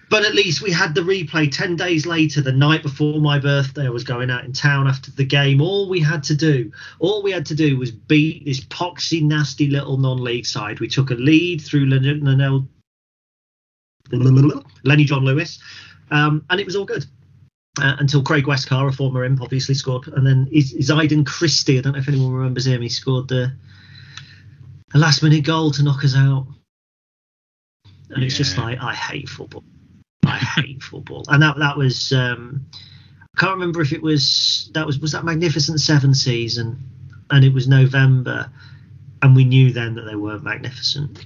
[0.10, 3.86] But at least we had the replay 10 days later, the night before my birthday.
[3.86, 5.62] I was going out in town after the game.
[5.62, 9.68] All we had to do, all we had to do was beat this poxy, nasty
[9.68, 10.80] little non league side.
[10.80, 12.68] We took a lead through Len- Lenel-
[14.84, 15.60] Lenny John Lewis,
[16.10, 17.06] um, and it was all good.
[17.80, 20.08] Uh, until Craig Westcarr, a former imp, obviously scored.
[20.08, 23.54] And then Zayden Christie, I don't know if anyone remembers him, he scored the,
[24.92, 26.48] the last minute goal to knock us out.
[28.10, 29.64] And it's just like, I hate football.
[30.26, 31.26] I hate football.
[31.28, 32.66] And that that was um,
[33.36, 36.78] I can't remember if it was that was was that Magnificent Seven season,
[37.30, 38.52] and it was November,
[39.22, 41.26] and we knew then that they weren't magnificent.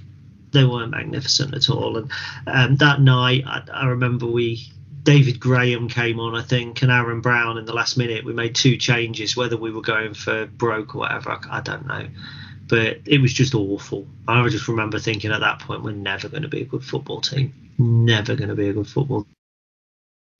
[0.52, 1.96] They weren't magnificent at all.
[1.96, 2.12] And
[2.46, 4.68] um, that night, I, I remember we
[5.04, 8.24] David Graham came on, I think, and Aaron Brown in the last minute.
[8.24, 11.86] We made two changes, whether we were going for broke or whatever, I, I don't
[11.86, 12.08] know.
[12.66, 14.06] But it was just awful.
[14.26, 17.20] I just remember thinking at that point, we're never going to be a good football
[17.20, 17.52] team.
[17.78, 19.26] Never going to be a good football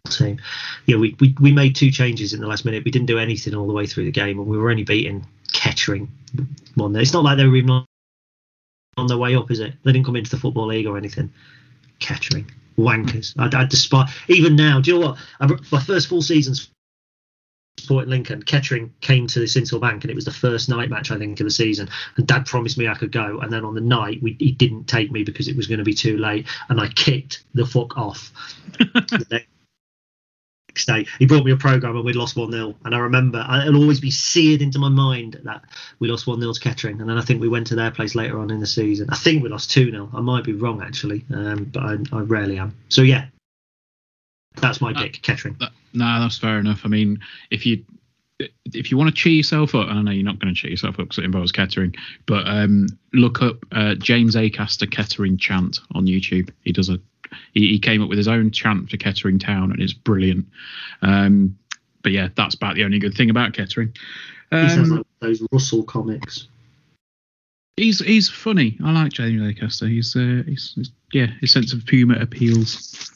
[0.09, 0.41] team.
[0.87, 2.85] Yeah, we, we, we made two changes in the last minute.
[2.85, 5.27] We didn't do anything all the way through the game, and we were only beating
[5.53, 6.11] Kettering
[6.75, 6.95] one.
[6.97, 7.87] It's not like they were even on,
[8.97, 9.73] on their way up, is it?
[9.83, 11.33] They didn't come into the football league or anything.
[12.01, 13.35] Kettering wankers.
[13.39, 14.81] I, I despise even now.
[14.81, 15.19] Do you know what?
[15.41, 16.71] I, my first full seasons
[17.79, 21.11] supporting Lincoln, Kettering came to the Sincil Bank, and it was the first night match
[21.11, 21.89] I think of the season.
[22.17, 24.85] And Dad promised me I could go, and then on the night we, he didn't
[24.85, 27.97] take me because it was going to be too late, and I kicked the fuck
[27.97, 28.33] off.
[30.75, 31.07] next day.
[31.19, 32.75] He brought me a program and we lost 1 0.
[32.85, 35.63] And I remember, it'll always be seared into my mind that
[36.01, 37.01] we lost 1 0 to Kettering.
[37.01, 39.09] And then I think we went to their place later on in the season.
[39.11, 40.11] I think we lost 2 0.
[40.13, 42.77] I might be wrong, actually, um, but I, I, rarely am.
[42.89, 43.27] So, yeah,
[44.57, 45.57] that's my pick, uh, Kettering.
[45.61, 46.83] That, nah, that's fair enough.
[46.85, 47.85] I mean, if you.
[48.65, 50.99] If you want to cheer yourself up, I know you're not going to cheer yourself
[50.99, 51.95] up because it involves Kettering,
[52.27, 56.51] but um, look up uh, James Acaster Kettering chant on YouTube.
[56.65, 56.99] He does a
[57.53, 60.47] he, he, came up with his own chant for Kettering Town, and it's brilliant.
[61.03, 61.57] Um,
[62.03, 63.95] but yeah, that's about the only good thing about Kettering.
[64.53, 66.49] Um, he sounds like those Russell comics.
[67.77, 68.79] He's he's funny.
[68.85, 69.89] I like James Acaster.
[69.89, 73.11] He's, uh, he's, he's yeah, his sense of humour appeals.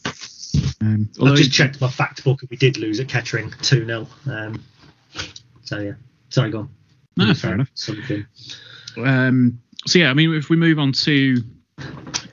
[0.80, 4.06] Um, I just checked my fact book, and we did lose at Kettering two 0
[4.26, 4.62] um,
[5.64, 5.92] So yeah,
[6.30, 6.70] sorry, go on.
[7.16, 7.70] No, fair enough.
[7.74, 8.26] Something.
[8.96, 11.42] Um, so yeah, I mean, if we move on to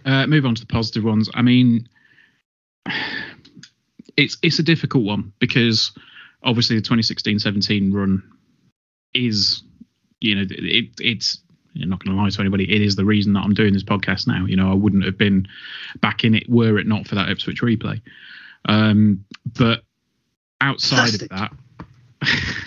[0.06, 1.30] uh, move on to the positive ones.
[1.34, 1.90] I mean,
[4.16, 5.92] it's it's a difficult one because
[6.44, 8.24] obviously the 2016-17 run
[9.14, 9.64] is,
[10.22, 11.40] you know, it, it's.
[11.82, 12.74] I'm not going to lie to anybody.
[12.74, 14.46] It is the reason that I'm doing this podcast now.
[14.46, 15.48] You know, I wouldn't have been
[16.02, 18.02] back in it were it not for that Ipswich replay.
[18.68, 19.26] Um,
[19.58, 19.84] but
[20.62, 21.52] outside of that.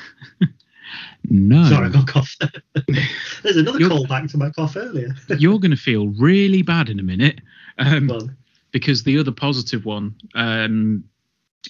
[1.30, 1.64] No.
[1.68, 2.36] Sorry, I got cough.
[3.42, 5.14] There's another you're, callback to my cough earlier.
[5.38, 7.40] you're going to feel really bad in a minute.
[7.78, 8.30] Um, well,
[8.70, 11.04] because the other positive one, um,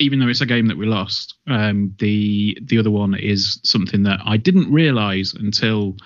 [0.01, 4.03] even though it's a game that we lost, um, the the other one is something
[4.05, 5.97] that I didn't realise until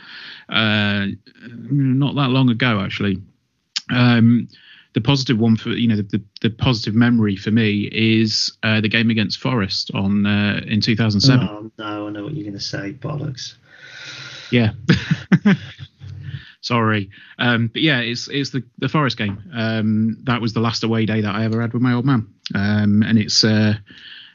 [0.48, 1.06] uh,
[1.48, 3.18] not that long ago, actually.
[3.90, 4.48] Um,
[4.94, 8.80] the positive one for you know the, the, the positive memory for me is uh,
[8.80, 11.48] the game against Forest on uh, in 2007.
[11.48, 13.54] Oh, no, I know what you're going to say, bollocks.
[14.50, 14.72] Yeah.
[16.62, 19.42] Sorry, um, but yeah, it's it's the the Forest game.
[19.52, 22.32] Um, that was the last away day that I ever had with my old man,
[22.54, 23.74] um, and it's uh,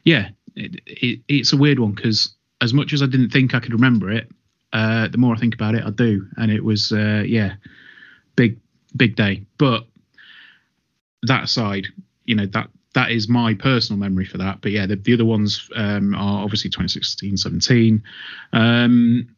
[0.03, 3.61] yeah, it, it, it's a weird one because as much as I didn't think I
[3.61, 4.29] could remember it,
[4.73, 7.53] uh, the more I think about it, I do, and it was uh, yeah,
[8.35, 8.59] big
[8.93, 9.45] big day.
[9.57, 9.85] But
[11.23, 11.87] that aside,
[12.25, 14.59] you know that that is my personal memory for that.
[14.59, 18.03] But yeah, the, the other ones um, are obviously 2016, 17,
[18.51, 19.29] um,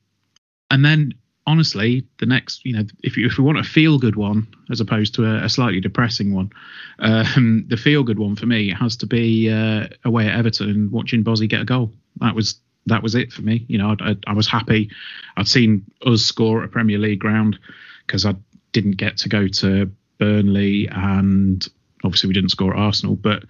[0.71, 1.13] and then
[1.49, 4.79] honestly, the next, you know, if you if we want a feel good one as
[4.79, 6.51] opposed to a, a slightly depressing one,
[6.99, 10.91] um, the feel good one for me has to be uh, away at Everton and
[10.91, 11.91] watching Bozzy get a goal.
[12.17, 13.65] That was that was it for me.
[13.67, 14.91] You know, I, I, I was happy.
[15.37, 17.57] I'd seen us score at a Premier League ground
[18.05, 18.35] because I
[18.71, 21.67] didn't get to go to Burnley, and
[22.03, 23.15] obviously we didn't score at Arsenal.
[23.15, 23.43] But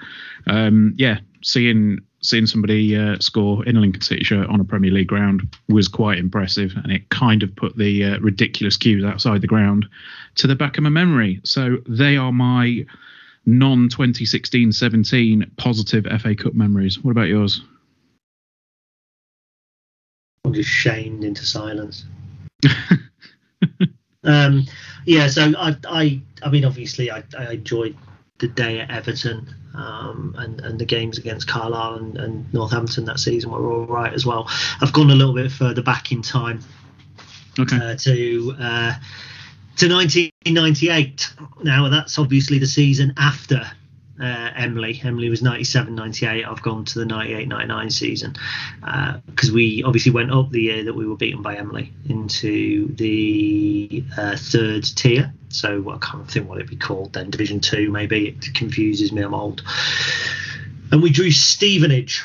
[0.47, 4.91] um, yeah, seeing seeing somebody uh, score in a Lincoln City shirt on a Premier
[4.91, 9.41] League ground was quite impressive, and it kind of put the uh, ridiculous queues outside
[9.41, 9.85] the ground
[10.35, 11.39] to the back of my memory.
[11.43, 12.85] So they are my
[13.45, 16.99] non 2016-17 positive FA Cup memories.
[17.03, 17.61] What about yours?
[20.45, 22.05] I'm just shamed into silence.
[24.23, 24.65] um,
[25.05, 27.95] yeah, so I, I, I mean, obviously, I, I enjoyed
[28.39, 33.19] the day at Everton um, and and the games against Carlisle and, and, Northampton that
[33.19, 34.49] season were all right as well.
[34.81, 36.61] I've gone a little bit further back in time.
[37.59, 37.75] Okay.
[37.75, 38.93] Uh, to uh,
[39.77, 41.33] to 1998.
[41.63, 43.69] Now that's obviously the season after
[44.21, 44.95] uh, Emily.
[45.03, 46.45] Emley was 97 98.
[46.45, 48.35] I've gone to the 98 99 season
[48.81, 52.93] because uh, we obviously went up the year that we were beaten by Emley into
[52.95, 55.33] the uh, third tier.
[55.49, 57.29] So I can't think what it'd be called then.
[57.29, 58.27] Division two, maybe.
[58.29, 59.21] It confuses me.
[59.23, 59.63] I'm old.
[60.91, 62.23] And we drew Stevenage.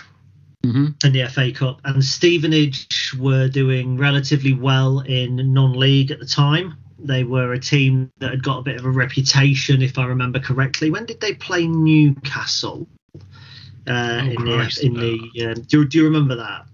[0.65, 1.07] Mm-hmm.
[1.07, 6.79] in the FA Cup, and Stevenage were doing relatively well in non-league at the time.
[6.99, 10.41] They were a team that had got a bit of a reputation, if I remember
[10.41, 10.91] correctly.
[10.91, 12.87] When did they play Newcastle?
[13.87, 14.81] uh, Oh, in Christ.
[14.81, 15.47] the in the.
[15.49, 16.65] Um, do, do you remember that?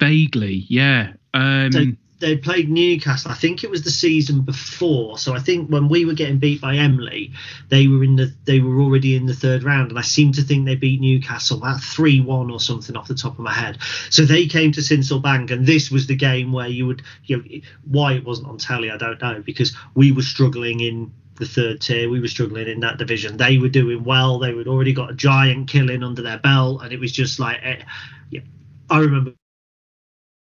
[0.00, 1.12] Vaguely, yeah.
[1.34, 3.30] Um, They, they played Newcastle.
[3.30, 5.18] I think it was the season before.
[5.18, 7.32] So I think when we were getting beat by Emley,
[7.68, 10.42] they were in the they were already in the third round, and I seem to
[10.42, 13.76] think they beat Newcastle that three one or something off the top of my head.
[14.08, 17.36] So they came to Sincil Bank, and this was the game where you would you
[17.36, 17.44] know
[17.84, 21.82] why it wasn't on telly, I don't know, because we were struggling in the third
[21.82, 22.08] tier.
[22.08, 23.36] We were struggling in that division.
[23.36, 24.38] They were doing well.
[24.38, 27.58] They had already got a giant killing under their belt, and it was just like,
[27.62, 27.82] eh,
[28.30, 28.40] yeah.
[28.88, 29.34] I remember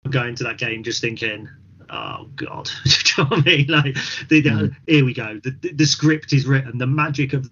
[0.09, 1.49] going to that game just thinking,
[1.91, 3.67] oh god, do you know what I mean?
[3.69, 3.97] Like,
[4.29, 4.77] the, the- mm.
[4.87, 5.41] here we go.
[5.43, 6.79] The, the, the script is written.
[6.79, 7.51] The magic of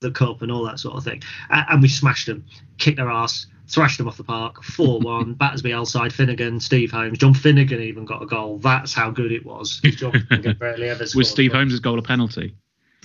[0.00, 2.44] the cup and all that sort of thing, A- and we smashed them,
[2.78, 3.46] kicked their ass.
[3.66, 5.34] Thrashed them off the park, 4 1.
[5.38, 7.16] Battersby outside, Finnigan, Steve Holmes.
[7.16, 8.58] John Finnigan even got a goal.
[8.58, 9.80] That's how good it was.
[9.82, 11.20] John Finnigan barely ever scored.
[11.20, 12.54] was Steve Holmes' goal a penalty?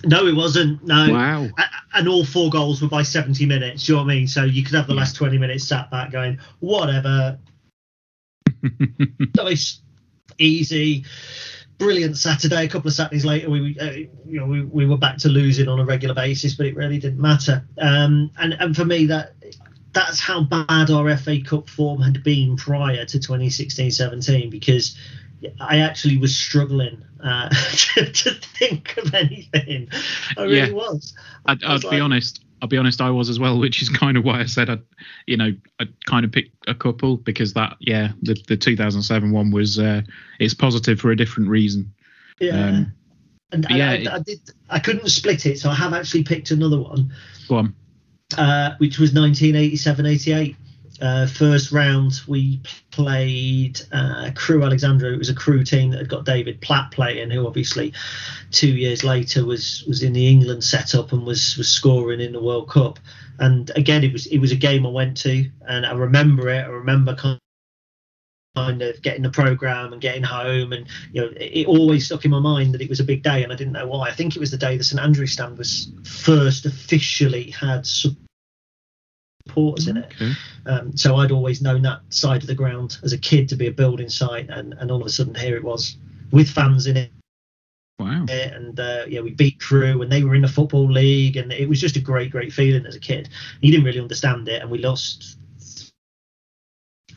[0.03, 0.83] No, it wasn't.
[0.85, 1.13] No.
[1.13, 1.47] Wow.
[1.93, 3.85] And all four goals were by 70 minutes.
[3.85, 4.27] Do you know what I mean?
[4.27, 7.39] So you could have the last 20 minutes sat back going, whatever.
[9.37, 9.81] nice,
[10.39, 11.05] easy,
[11.77, 12.65] brilliant Saturday.
[12.65, 13.91] A couple of Saturdays later, we uh,
[14.25, 16.97] you know we, we were back to losing on a regular basis, but it really
[16.99, 17.63] didn't matter.
[17.77, 19.33] Um, and and for me that.
[19.91, 24.95] That's how bad our FA Cup form had been prior to 2016-17 because
[25.59, 27.49] I actually was struggling uh,
[27.95, 29.89] to, to think of anything.
[30.37, 30.69] I really Yeah.
[30.73, 31.15] was.
[31.47, 32.45] I, I I'll was be like- honest.
[32.61, 33.01] I'll be honest.
[33.01, 34.77] I was as well, which is kind of why I said I,
[35.27, 39.51] you know, I kind of picked a couple because that, yeah, the the 2007 one
[39.51, 40.01] was uh,
[40.39, 41.93] it's positive for a different reason.
[42.39, 42.67] Yeah.
[42.67, 42.93] Um,
[43.51, 44.39] and yeah, I, I, I did.
[44.69, 47.11] I couldn't split it, so I have actually picked another one,
[47.47, 47.75] Go on.
[48.37, 50.55] uh, which was 1987-88.
[51.01, 55.13] Uh, first round, we played uh, Crewe Alexandra.
[55.13, 57.93] It was a Crewe team that had got David Platt playing, who obviously
[58.51, 62.43] two years later was was in the England setup and was was scoring in the
[62.43, 62.99] World Cup.
[63.39, 66.65] And again, it was it was a game I went to, and I remember it.
[66.65, 67.39] I remember kind
[68.55, 72.31] kind of getting the program and getting home and you know it, always stuck in
[72.31, 74.35] my mind that it was a big day and i didn't know why i think
[74.35, 77.85] it was the day the st andrews stand was first officially had
[79.49, 80.31] supporters in it Okay.
[80.67, 83.67] um, so i'd always known that side of the ground as a kid to be
[83.67, 85.97] a building site and, and all of a sudden here it was
[86.31, 87.11] with fans in it
[87.99, 88.25] Wow.
[88.29, 91.67] and uh, yeah, we beat Crewe, and they were in the football league, and it
[91.67, 93.27] was just a great, great feeling as a kid.
[93.59, 95.37] You didn't really understand it, and we lost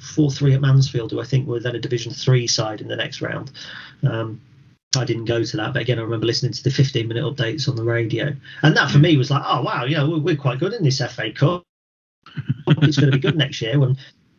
[0.01, 2.97] four three at Mansfield, who I think were then a Division Three side in the
[2.97, 3.53] next round.
[4.03, 4.41] Um,
[4.97, 7.69] I didn't go to that, but again, I remember listening to the 15 minute updates
[7.69, 10.37] on the radio, and that for me was like, oh wow, you know, we're, we're
[10.37, 11.63] quite good in this FA Cup.
[12.69, 13.79] It's going to be good next year.
[13.79, 13.97] When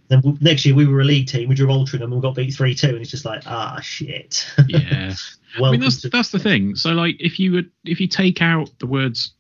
[0.09, 2.53] then next year we were a league team, we drew Altrincham and we got beat
[2.53, 4.45] three two, and it's just like, ah, shit.
[4.67, 5.13] Yeah.
[5.63, 6.75] I mean, that's to- that's the thing.
[6.75, 9.33] So, like, if you would, if you take out the words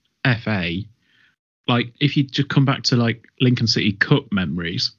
[0.43, 0.77] FA,
[1.67, 4.91] like, if you just come back to like Lincoln City Cup memories,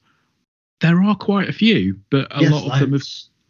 [0.81, 3.03] there are quite a few, but a Yes, lot of them have,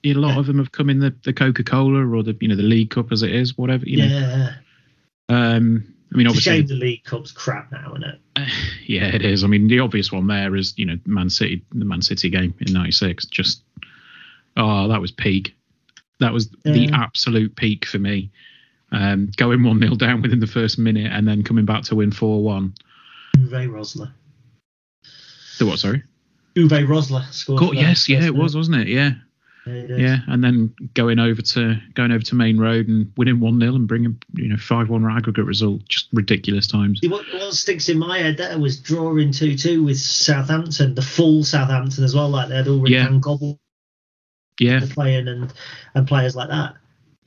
[0.04, 2.56] a lot of them have come in the, the Coca Cola or the you know
[2.56, 3.86] the League Cup as it is, whatever.
[3.86, 4.06] You know.
[4.06, 4.54] Yeah.
[5.30, 5.95] Um.
[6.16, 8.20] I mean, obviously, the League Cup's crap now, isn't it?
[8.88, 9.44] yeah, it is.
[9.44, 12.54] I mean, the obvious one there is you know Man City, the Man City game
[12.66, 13.26] in '96.
[13.26, 13.64] Just
[14.56, 15.54] oh, that was peak.
[16.22, 18.32] That was the absolute peak for me.
[18.94, 22.12] Um, going one 0 down within the first minute and then coming back to win
[22.12, 22.74] four one.
[23.36, 24.14] Uwe Rosler.
[25.60, 25.80] The what?
[25.80, 26.02] Sorry.
[26.56, 27.62] Uwe Rosler scored.
[27.62, 28.88] Them yes, yeah, it was, wasn't it?
[28.88, 29.16] Yeah,
[29.68, 30.18] Yeah.
[30.28, 33.88] And then going over to going over to Maine Road and winning one 0 and
[33.88, 35.82] bringing you know five one aggregate result.
[35.90, 37.00] Just ridiculous times.
[37.02, 41.02] See, What, what sticks in my head there was drawing 2 2 with Southampton, the
[41.02, 42.30] full Southampton as well.
[42.30, 43.06] Like they had already Yeah.
[43.06, 43.60] Van Gobbel
[44.60, 45.54] Yeah, playing and,
[45.96, 46.76] and players like that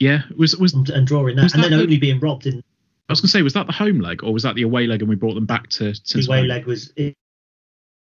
[0.00, 0.22] yeah.
[0.36, 1.52] Was was and, and drawing that.
[1.54, 2.62] And that then the- only being robbed in
[3.08, 5.00] I was gonna say was that the home leg or was that the away leg
[5.00, 6.26] and we brought them back to the Cincinnati?
[6.42, 6.92] away leg was.
[6.94, 7.16] It,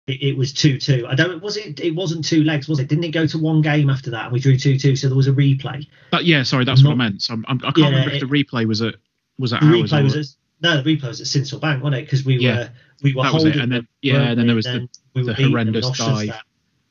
[0.09, 1.07] it, it was 2 2.
[1.09, 1.43] I don't.
[1.43, 1.81] Was it?
[1.81, 2.89] It wasn't two legs, was it?
[2.89, 4.97] Didn't it go to one game after that and we drew 2 2?
[4.97, 5.87] So there was a replay.
[6.11, 7.23] But yeah, sorry, that's what I meant.
[7.23, 8.95] So I'm, I'm, I can't Yeah, remember if it- the replay was at
[9.39, 10.27] was at replay or, was at,
[10.63, 12.07] no, the replay was at Sincil Bank, wasn't it?
[12.07, 12.71] Because we Yeah, were
[13.03, 13.49] we were that was it.
[13.53, 15.99] holding And then- yeah, and then there was the- we the beating them and horrendous
[15.99, 16.43] dive.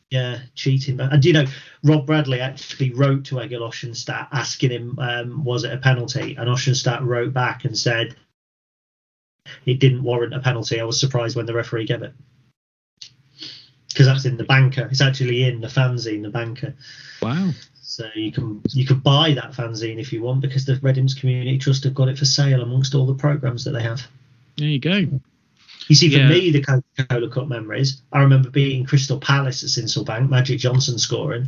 [0.09, 0.99] Yeah, cheating.
[1.01, 1.45] And you know,
[1.83, 6.35] Rob Bradley actually wrote to Egil Østenstad asking him, um, was it a penalty?
[6.37, 8.15] And Oceanstadt wrote back and said
[9.65, 10.79] it didn't warrant a penalty.
[10.79, 12.13] I was surprised when the referee gave it.
[13.97, 14.87] Because that's in the banker.
[14.91, 16.75] It's actually in the fanzine, the banker.
[17.19, 17.49] Wow.
[17.81, 21.15] So you can you could buy that fanzine if you want because the Red Imps
[21.15, 24.05] Community Trust have got it for sale amongst all the programs that they have.
[24.57, 24.91] There you go.
[25.87, 26.29] You see, for Yeah.
[26.29, 30.99] me, the Coca-Cola Cup memories, I remember beating Crystal Palace at Sincil Bank, Magic Johnson
[30.99, 31.47] scoring,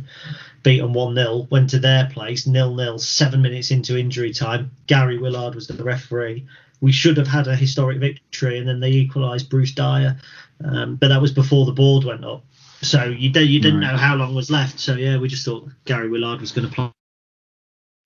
[0.64, 4.72] beat them 1-0, went to their place, nil-nil, seven minutes into injury time.
[4.88, 6.46] Gary Willard was the referee.
[6.80, 10.16] we should have had a historic victory, and then they equalised Bruce Dyer,
[10.64, 12.44] um, but that was before the board went up.
[12.82, 13.92] So you, you didn't right.
[13.92, 14.80] know how long was left.
[14.80, 16.74] So yeah, we just thought Gary Willard was going to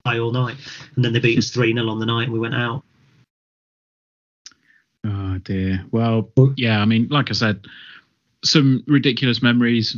[0.05, 0.57] play all night,
[0.96, 2.84] and then they beat us three 0 on the night, and we went out.
[5.05, 5.84] Oh dear.
[5.90, 6.80] Well, yeah.
[6.80, 7.64] I mean, like I said,
[8.44, 9.96] some ridiculous memories.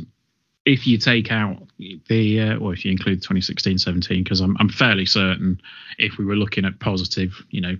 [0.65, 1.63] If you take out
[2.09, 5.61] the, uh, or if you include 2016-17, because I'm I'm fairly certain
[5.97, 7.77] if we were looking at positive, you know,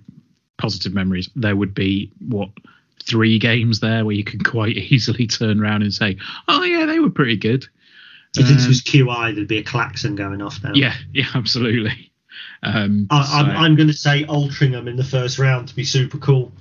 [0.57, 2.49] positive memories, there would be what
[3.07, 6.99] three games there where you can quite easily turn around and say, "Oh yeah, they
[6.99, 7.65] were pretty good."
[8.35, 9.35] If um, this was QI?
[9.35, 10.71] There'd be a klaxon going off now.
[10.73, 12.11] Yeah, yeah, absolutely.
[12.63, 13.49] Um, I, am.
[13.49, 16.51] I'm going to say Altrincham in the first round to be super cool.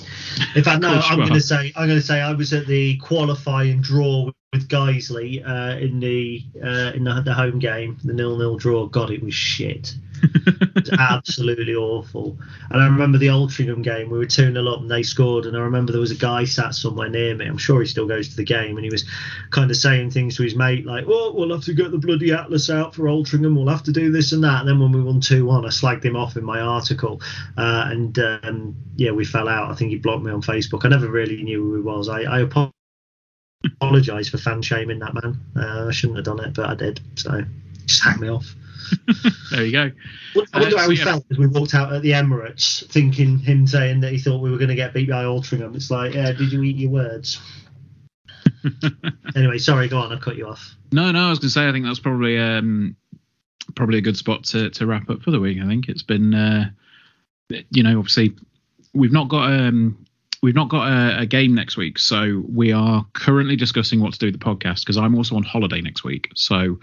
[0.55, 2.97] In fact, no, I'm going to say I'm going to say I was at the
[2.99, 8.37] qualifying draw with Guiseley uh, in the uh, in the, the, home game, the nil
[8.37, 8.87] nil draw.
[8.87, 9.95] God, it was shit.
[10.77, 12.39] It's absolutely awful.
[12.71, 14.09] And I remember the Altrincham game.
[14.09, 15.45] We were 2 0 up and they scored.
[15.45, 17.45] And I remember there was a guy sat somewhere near me.
[17.45, 18.77] I'm sure he still goes to the game.
[18.77, 19.05] And he was
[19.51, 22.33] kind of saying things to his mate like, "Well, we'll have to get the bloody
[22.33, 23.55] Atlas out for Altrincham.
[23.55, 24.61] We'll have to do this and that.
[24.61, 27.21] And then when we won 2 1, I slagged him off in my article.
[27.59, 29.71] Uh, and um, yeah, we fell out.
[29.71, 30.87] I think he blocked me on Facebook.
[30.87, 32.09] I never really knew who he was.
[32.09, 32.47] I, I
[33.65, 35.41] apologise for fan shaming that man.
[35.57, 37.01] Uh, I shouldn't have done it, but I did.
[37.17, 37.43] So
[37.87, 38.55] just hack me off.
[39.51, 39.91] there you go.
[40.53, 43.67] I wonder uh, how we felt as we walked out at the Emirates, thinking him
[43.67, 45.75] saying that he thought we were going to get beat by Altrincham.
[45.75, 47.41] It's like, yeah, did you eat your words?
[49.37, 50.13] anyway, sorry, go on.
[50.13, 50.77] I cut you off.
[50.93, 52.97] No, no, I was going to say I think that's probably um,
[53.75, 55.59] probably a good spot to, to wrap up for the week.
[55.61, 56.71] I think it's been, uh,
[57.71, 58.35] you know, obviously
[58.93, 60.06] we've not got um,
[60.47, 64.19] we've not got a, a, game next week, so we are currently discussing what to
[64.21, 66.31] do with the podcast because I'm also on holiday next week.
[66.37, 66.79] So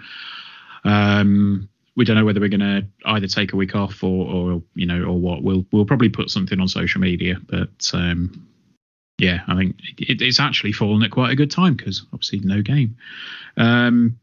[0.84, 4.64] um, we don't know whether we're going to either take a week off or, or
[4.76, 5.43] you know, or what.
[5.43, 8.45] We'll we'll probably put something on social media, but um,
[9.18, 12.61] yeah, I think it, it's actually fallen at quite a good time because obviously no
[12.61, 12.97] game.
[13.55, 14.20] Um,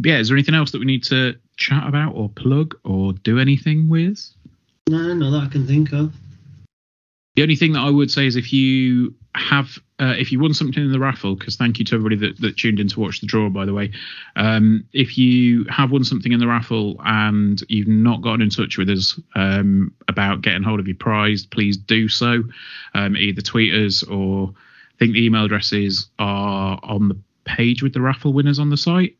[0.00, 3.40] yeah, is there anything else that we need to chat about or plug or do
[3.40, 4.24] anything with?
[4.88, 6.14] No, not that I can think of.
[7.36, 10.52] The only thing that I would say is if you have uh, if you won
[10.54, 13.20] something in the raffle, because thank you to everybody that, that tuned in to watch
[13.20, 13.90] the draw, by the way.
[14.36, 18.76] Um, if you have won something in the raffle and you've not gotten in touch
[18.76, 22.42] with us um, about getting hold of your prize, please do so.
[22.94, 27.94] Um, either tweet us or I think the email addresses are on the page with
[27.94, 29.16] the raffle winners on the site.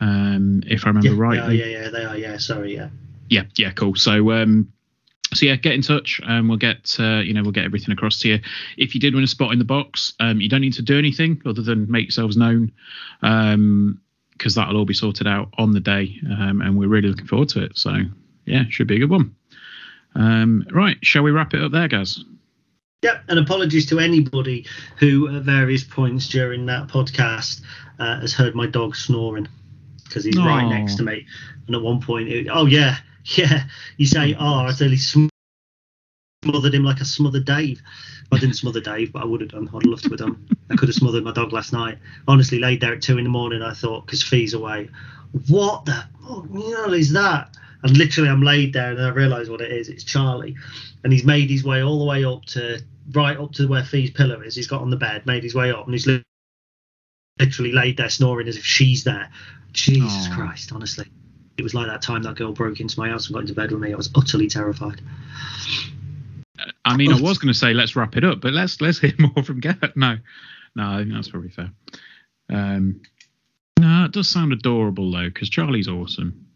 [0.00, 1.52] Um, if I remember yeah, right.
[1.52, 2.16] Yeah, yeah, they are.
[2.16, 2.88] Yeah, sorry, yeah.
[3.28, 3.94] Yeah, yeah, cool.
[3.94, 4.72] So um,
[5.34, 7.92] so yeah, get in touch and um, we'll get uh, you know we'll get everything
[7.92, 8.40] across to you.
[8.76, 10.98] If you did win a spot in the box, um, you don't need to do
[10.98, 12.72] anything other than make yourselves known,
[13.20, 14.00] because um,
[14.54, 17.64] that'll all be sorted out on the day, um, and we're really looking forward to
[17.64, 17.76] it.
[17.76, 17.96] So
[18.44, 19.34] yeah, should be a good one.
[20.14, 22.22] Um, right, shall we wrap it up there, guys?
[23.02, 24.66] Yep, and apologies to anybody
[24.98, 27.62] who at various points during that podcast
[27.98, 29.48] uh, has heard my dog snoring
[30.04, 30.44] because he's Aww.
[30.44, 31.26] right next to me,
[31.66, 32.98] and at one point, it, oh yeah
[33.36, 33.64] Yeah,
[33.96, 34.42] you say, hmm.
[34.42, 37.80] oh, I totally smothered him like I smothered Dave.
[38.32, 39.68] I didn't smother Dave, but I would have done.
[39.74, 40.48] I'd love to have done.
[40.70, 41.98] I could have smothered my dog last night.
[42.26, 43.62] Honestly, laid there at two in the morning.
[43.62, 44.88] I thought, because Fee's away,
[45.48, 47.56] what the hell is that?
[47.82, 49.88] And literally, I'm laid there, and I realise what it is.
[49.88, 50.56] It's Charlie,
[51.04, 52.80] and he's made his way all the way up to
[53.12, 54.56] right up to where Fee's pillow is.
[54.56, 56.08] He's got on the bed, made his way up, and he's
[57.38, 59.30] literally laid there snoring as if she's there.
[59.72, 60.28] Jesus.
[60.34, 61.06] Christ, honestly
[61.58, 63.70] it was like that time that girl broke into my house and got into bed
[63.70, 63.92] with me.
[63.92, 65.00] I was utterly terrified.
[66.84, 69.12] I mean, I was going to say let's wrap it up, but let's let's hear
[69.18, 69.96] more from Gareth.
[69.96, 70.16] No,
[70.74, 71.70] no, I think that's probably fair.
[72.48, 73.00] Um,
[73.78, 76.46] no, it does sound adorable though, because Charlie's awesome.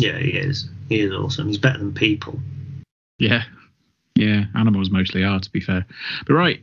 [0.00, 0.68] Yeah, he is.
[0.88, 1.48] He is awesome.
[1.48, 2.38] He's better than people.
[3.18, 3.44] Yeah,
[4.16, 4.44] yeah.
[4.54, 5.86] Animals mostly are, to be fair.
[6.26, 6.62] But right,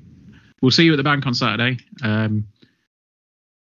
[0.61, 1.79] we'll see you at the bank on Saturday.
[2.03, 2.47] Um,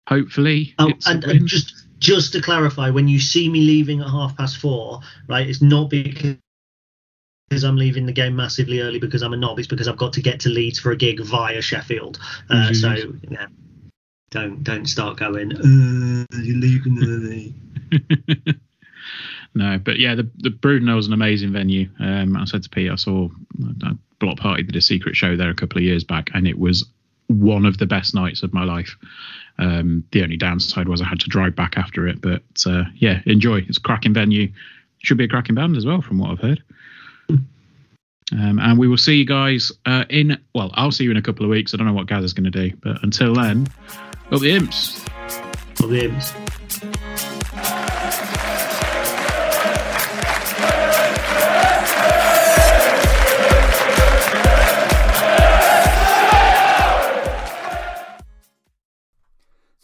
[0.07, 4.35] hopefully, oh, and, and just just to clarify, when you see me leaving at half
[4.35, 6.35] past four, right, it's not because
[7.63, 9.59] I'm leaving the game massively early because I'm a knob.
[9.59, 12.19] It's because I've got to get to Leeds for a gig via Sheffield.
[12.49, 12.73] Uh, mm-hmm.
[12.73, 13.45] So yeah,
[14.31, 15.53] don't don't start going.
[15.55, 17.53] Uh, you're leaving early.
[19.53, 21.87] no, but yeah, the the Brudenell is an amazing venue.
[21.99, 23.29] Um, I said to Pete, I saw
[23.83, 26.57] a Bloc Party did a secret show there a couple of years back, and it
[26.57, 26.83] was
[27.27, 28.97] one of the best nights of my life.
[29.61, 33.21] Um, the only downside was I had to drive back after it, but uh, yeah,
[33.25, 33.59] enjoy.
[33.67, 34.51] It's a cracking venue.
[35.03, 36.63] Should be a cracking band as well, from what I've heard.
[37.29, 40.37] Um, and we will see you guys uh, in.
[40.55, 41.73] Well, I'll see you in a couple of weeks.
[41.73, 43.67] I don't know what Gaz is going to do, but until then,
[44.31, 45.05] up the imps.
[45.05, 46.33] Up the imps.